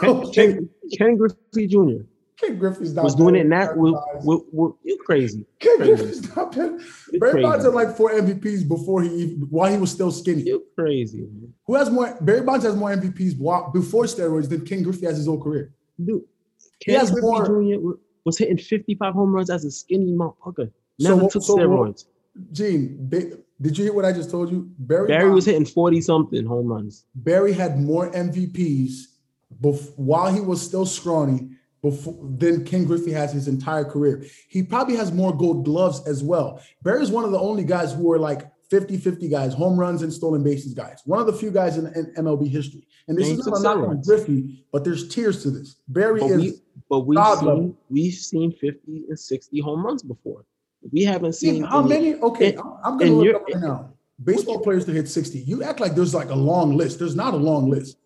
[0.00, 2.02] Ken, Ken, Ken Griffey Jr.
[2.40, 3.68] Ken Griffey's not was doing it in that.
[3.70, 4.26] Barry With, Bonds.
[4.26, 5.44] with, with, you crazy.
[5.58, 5.94] Ken crazy.
[5.96, 6.54] Griffey's not.
[6.56, 10.42] You Barry Bonds had like four MVPs before he even, while he was still skinny.
[10.42, 11.20] You crazy.
[11.22, 11.52] man.
[11.66, 12.16] Who has more?
[12.20, 15.72] Barry Bonds has more MVPs while, before steroids than Ken Griffey has his whole career.
[16.04, 16.22] Dude,
[16.84, 17.98] He has Griffey more- Jr.
[18.24, 20.70] was hitting 55 home runs as a skinny motherfucker.
[21.00, 22.04] So Never what- took so steroids.
[22.52, 23.08] Gene,
[23.60, 24.70] did you hear what I just told you?
[24.78, 27.04] Barry, Barry Bonds- was hitting 40 something home runs.
[27.16, 28.92] Barry had more MVPs
[29.60, 31.50] bef- while he was still scrawny
[31.82, 34.24] before than Ken Griffey has his entire career.
[34.48, 36.60] He probably has more gold gloves as well.
[36.82, 40.42] Barry's one of the only guys who are like 50-50 guys, home runs and stolen
[40.42, 41.00] bases guys.
[41.06, 42.86] One of the few guys in, in MLB history.
[43.06, 44.02] And this And is not a on.
[44.02, 45.76] Griffey, but there's tears to this.
[45.88, 46.52] Barry But is we
[46.90, 47.78] but we've seen level.
[47.90, 50.44] we've seen 50 and 60 home runs before.
[50.92, 52.14] We haven't See, seen how many?
[52.16, 53.90] Okay, and- I'm- I'm gonna look up right now.
[54.22, 55.38] Baseball players to hit 60.
[55.40, 56.98] You act like there's like a long list.
[56.98, 57.96] There's not a long list.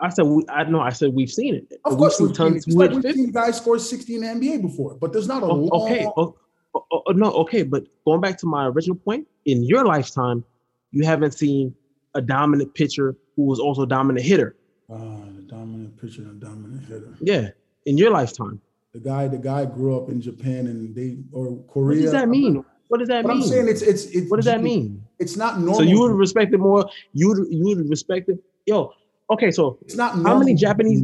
[0.00, 1.72] I said we, I know I said we've seen it.
[1.84, 2.68] Of We've course, seen we've seen, tons it.
[2.68, 3.18] It's like we've 50.
[3.18, 5.82] seen guys score 60 in the NBA before, but there's not a Oh, long.
[5.92, 6.06] okay.
[6.16, 6.36] Oh,
[6.74, 7.62] oh, oh, no, okay.
[7.62, 10.44] But going back to my original point, in your lifetime,
[10.92, 11.74] you haven't seen
[12.14, 14.56] a dominant pitcher who was also a dominant hitter.
[14.90, 14.96] Ah,
[15.36, 17.14] the dominant pitcher and a dominant hitter.
[17.20, 17.48] Yeah,
[17.86, 18.60] in your lifetime.
[18.92, 21.98] The guy, the guy grew up in Japan and they or Korea.
[21.98, 22.64] What does that mean?
[22.88, 23.42] What does that But mean?
[23.42, 24.28] I'm saying it's it's it's.
[24.30, 25.04] what does that mean?
[25.20, 25.76] It's not normal.
[25.76, 26.90] So you would respect it more.
[27.12, 28.40] You would you would respect it.
[28.66, 28.92] Yo,
[29.30, 29.50] okay.
[29.50, 30.14] So It's not.
[30.26, 30.54] how many.
[30.54, 31.02] Japanese?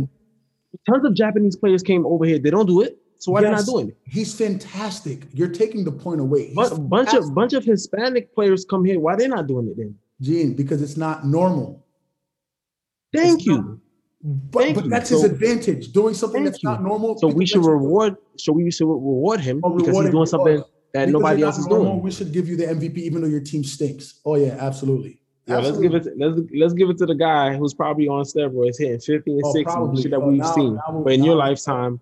[0.89, 2.39] Tons of Japanese players came over here.
[2.39, 2.99] They don't do it.
[3.19, 3.49] So why Yes.
[3.49, 3.97] they not doing it?
[4.05, 5.27] He's fantastic.
[5.33, 6.49] You're taking the point away.
[6.49, 9.01] He's But bunch of bunch of Hispanic players come here.
[9.01, 9.95] Why they're not doing it then?
[10.21, 11.85] Gene because it's not normal.
[13.15, 13.81] Thank It's you.
[14.23, 14.91] But, Thank but you.
[14.91, 15.93] that's his advantage.
[15.93, 16.69] Doing something that's you.
[16.69, 17.17] not normal.
[17.19, 18.17] So we should reward.
[18.37, 21.59] So we should reward him Oh, because reward he's doing something that because nobody else
[21.59, 22.03] is normal, doing.
[22.03, 24.21] We should give you the MVP even though your team stinks.
[24.25, 25.21] Oh yeah, absolutely.
[25.47, 26.03] Yeah, let's give it.
[26.05, 29.43] To, let's let's give it to the guy who's probably on steroids, hitting fifty and
[29.45, 30.75] Oh, sixty, shit that Oh, we've now- seen.
[30.75, 32.01] now- but in your lifetime,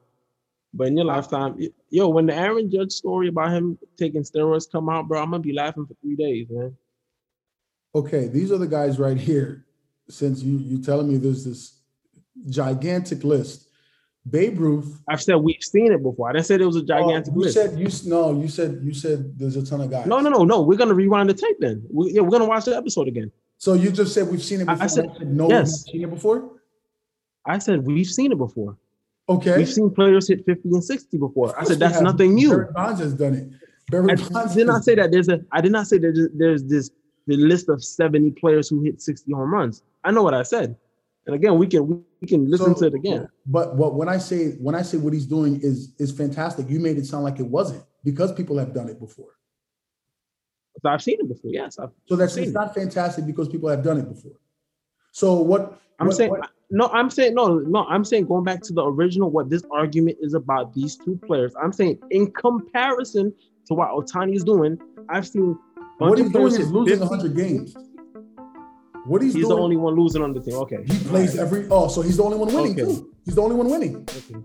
[0.72, 1.58] but in your lifetime,
[1.90, 5.42] yo, when the Aaron Judge story about him taking steroids come out, bro, I'm gonna
[5.42, 6.74] be laughing for three days, man.
[7.94, 9.66] Okay, these are the guys right here.
[10.08, 11.80] Since you you telling me there's this
[12.48, 13.63] gigantic list,
[14.30, 15.00] Babe Ruth.
[15.08, 16.30] I've said we've seen it before.
[16.30, 17.54] I didn't say it was a oh, gigantic oh, you list.
[17.54, 18.40] said you no.
[18.40, 20.06] You said you said there's a ton of guys.
[20.06, 20.62] no, no, no, no.
[20.62, 21.84] We're gonna rewind the tape then.
[21.90, 23.30] We, yeah, we're gonna watch the episode again.
[23.58, 24.84] So you just said we've seen it I- before.
[24.84, 25.84] I said- no, yes.
[25.86, 26.50] we've seen it before.
[27.46, 28.78] I said we've seen it before.
[29.28, 29.58] Okay.
[29.58, 31.58] We've seen players hit fifty and sixty before.
[31.58, 32.50] I said that's nothing new.
[32.50, 33.48] Barry Bonds has done it.
[33.90, 35.40] Barry I Bonds did not say that there's a.
[35.52, 36.90] I did not say that there's- there's this
[37.26, 39.82] the list of seventy players who hit sixty home runs.
[40.02, 40.76] I know what I said.
[41.26, 43.28] And again, we can we can listen So- to it again.
[43.46, 46.80] But what when I say when I say what he's doing is is fantastic, you
[46.80, 49.30] made it sound like it wasn't because people have done it before.
[50.82, 51.50] So I've seen it before.
[51.52, 52.52] Yes, I've, So that's it's it.
[52.52, 54.32] not fantastic because people have done it before.
[55.12, 56.88] So what I'm what- saying what- no.
[56.88, 57.84] I'm saying no, no.
[57.84, 59.30] I'm saying going back to the original.
[59.30, 61.54] What this argument is about these two players.
[61.62, 63.32] I'm saying in comparison
[63.66, 65.56] to what Ohtani is doing, I've seen.
[65.98, 67.74] what he's doing is losing 100 games.
[69.06, 70.54] What he's, He's doing, the only one losing on the team.
[70.54, 72.82] Okay, he plays every oh, so he's the only one winning Okay.
[72.84, 73.12] too.
[73.24, 73.96] He's the only one winning.
[73.96, 74.40] Okay.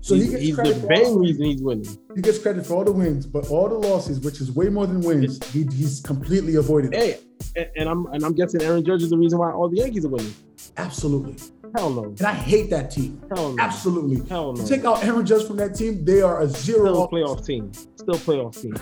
[0.00, 1.86] So he he's, gets he's the main reason he's winning.
[2.16, 4.86] He gets credit for all the wins, but all the losses, which is way more
[4.88, 6.92] than wins, he, he's completely avoided.
[6.94, 7.20] Hey,
[7.54, 10.04] and, and I'm and I'm guessing Aaron Judge is the reason why all the Yankees
[10.04, 10.34] are winning.
[10.76, 11.36] Absolutely.
[11.76, 12.04] Hell no.
[12.04, 13.22] And I hate that team.
[13.34, 13.62] Hell no.
[13.62, 14.26] Absolutely.
[14.28, 14.66] Hell no.
[14.66, 17.02] Take out Aaron Judge from that team, they are a Still zero.
[17.04, 17.72] a playoff team.
[17.72, 18.74] Still playoff team.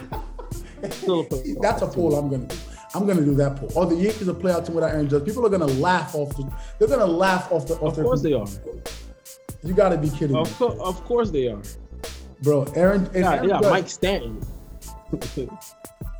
[0.91, 1.57] Still a playoff.
[1.61, 2.55] That's a poll I'm gonna do.
[2.93, 3.71] I'm gonna do that poll.
[3.77, 5.25] Are the Yankees a playoff team without Aaron Judge?
[5.25, 6.51] People are gonna laugh off the.
[6.79, 7.75] They're gonna laugh off the.
[7.75, 8.47] Off Of their course they are.
[9.63, 11.61] You gotta be kidding me, Of, co- of course they are.
[12.43, 12.63] bro.
[12.75, 13.09] Aaron.
[13.13, 13.61] Yeah, Aaron yeah.
[13.61, 14.41] Judge- Mike Stanton.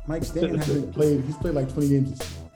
[0.06, 1.22] Mike Stanton hasn't played.
[1.24, 2.18] He's played like 20 games.
[2.18, 2.50] this year.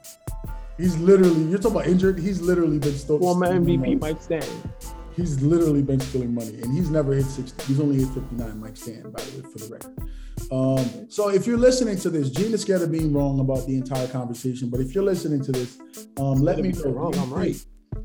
[0.79, 1.43] He's literally.
[1.45, 2.19] You're talking about injured.
[2.19, 3.19] He's literally been still.
[3.19, 3.47] Former.
[3.49, 4.71] MVP Mike Stanton.
[5.17, 7.65] He's literally been stealing money, and he's never hit 60.
[7.65, 8.61] He's only hit 59.
[8.61, 10.11] Mike Stanton, by the way, for the record.
[10.53, 13.77] Um, so if you're listening to this, Gene is scared of being wrong about the
[13.77, 14.69] entire conversation.
[14.69, 15.79] But if you're listening to this,
[16.19, 16.91] um, let me know.
[16.91, 17.57] wrong, I'm right.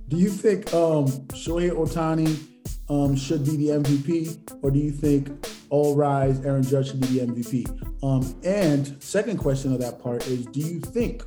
[0.07, 2.41] Do you think um, Shohei Ohtani
[2.89, 7.20] um, should be the MVP, or do you think All Rise Aaron Judge should be
[7.20, 8.03] the MVP?
[8.03, 11.24] Um, and second question of that part is, do you think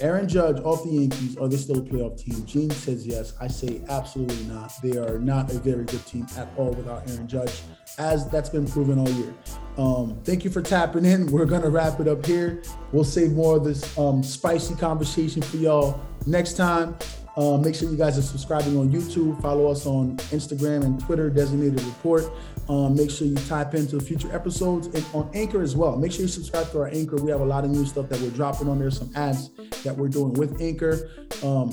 [0.00, 2.44] Aaron Judge off the Yankees are they still a playoff team?
[2.46, 3.34] Gene says yes.
[3.40, 4.72] I say absolutely not.
[4.82, 7.62] They are not a very good team at all without Aaron Judge,
[7.98, 9.34] as that's been proven all year.
[9.76, 11.26] Um, thank you for tapping in.
[11.26, 12.62] We're gonna wrap it up here.
[12.92, 16.96] We'll save more of this um, spicy conversation for y'all next time.
[17.36, 19.40] Uh, make sure you guys are subscribing on YouTube.
[19.42, 22.24] Follow us on Instagram and Twitter, Designated Report.
[22.68, 25.96] Um, make sure you type into future episodes and on Anchor as well.
[25.96, 27.16] Make sure you subscribe to our Anchor.
[27.16, 29.50] We have a lot of new stuff that we're dropping on there, some ads
[29.82, 31.10] that we're doing with Anchor.
[31.42, 31.72] Um,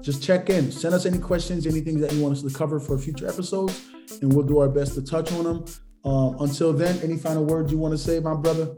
[0.00, 0.70] just check in.
[0.70, 3.82] Send us any questions, anything that you want us to cover for future episodes,
[4.20, 5.64] and we'll do our best to touch on them.
[6.04, 8.76] Um, until then, any final words you want to say, my brother?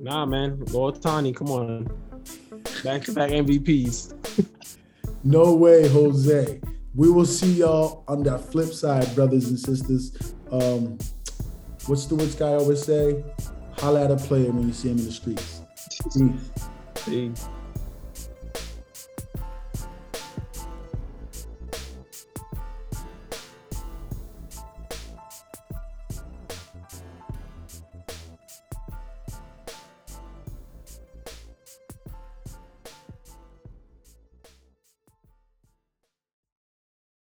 [0.00, 0.58] Nah, man.
[0.66, 1.34] Go Ohtani.
[1.34, 2.07] Come on.
[2.84, 4.14] Back to back MVPs.
[5.24, 6.60] No way, Jose.
[6.94, 10.34] We will see y'all on that flip side, brothers and sisters.
[10.50, 10.98] Um,
[11.86, 13.24] what's the what's guy always say?
[13.78, 15.62] Holla at a player when you see him in the streets.
[16.14, 16.50] Peace.
[16.96, 17.32] See.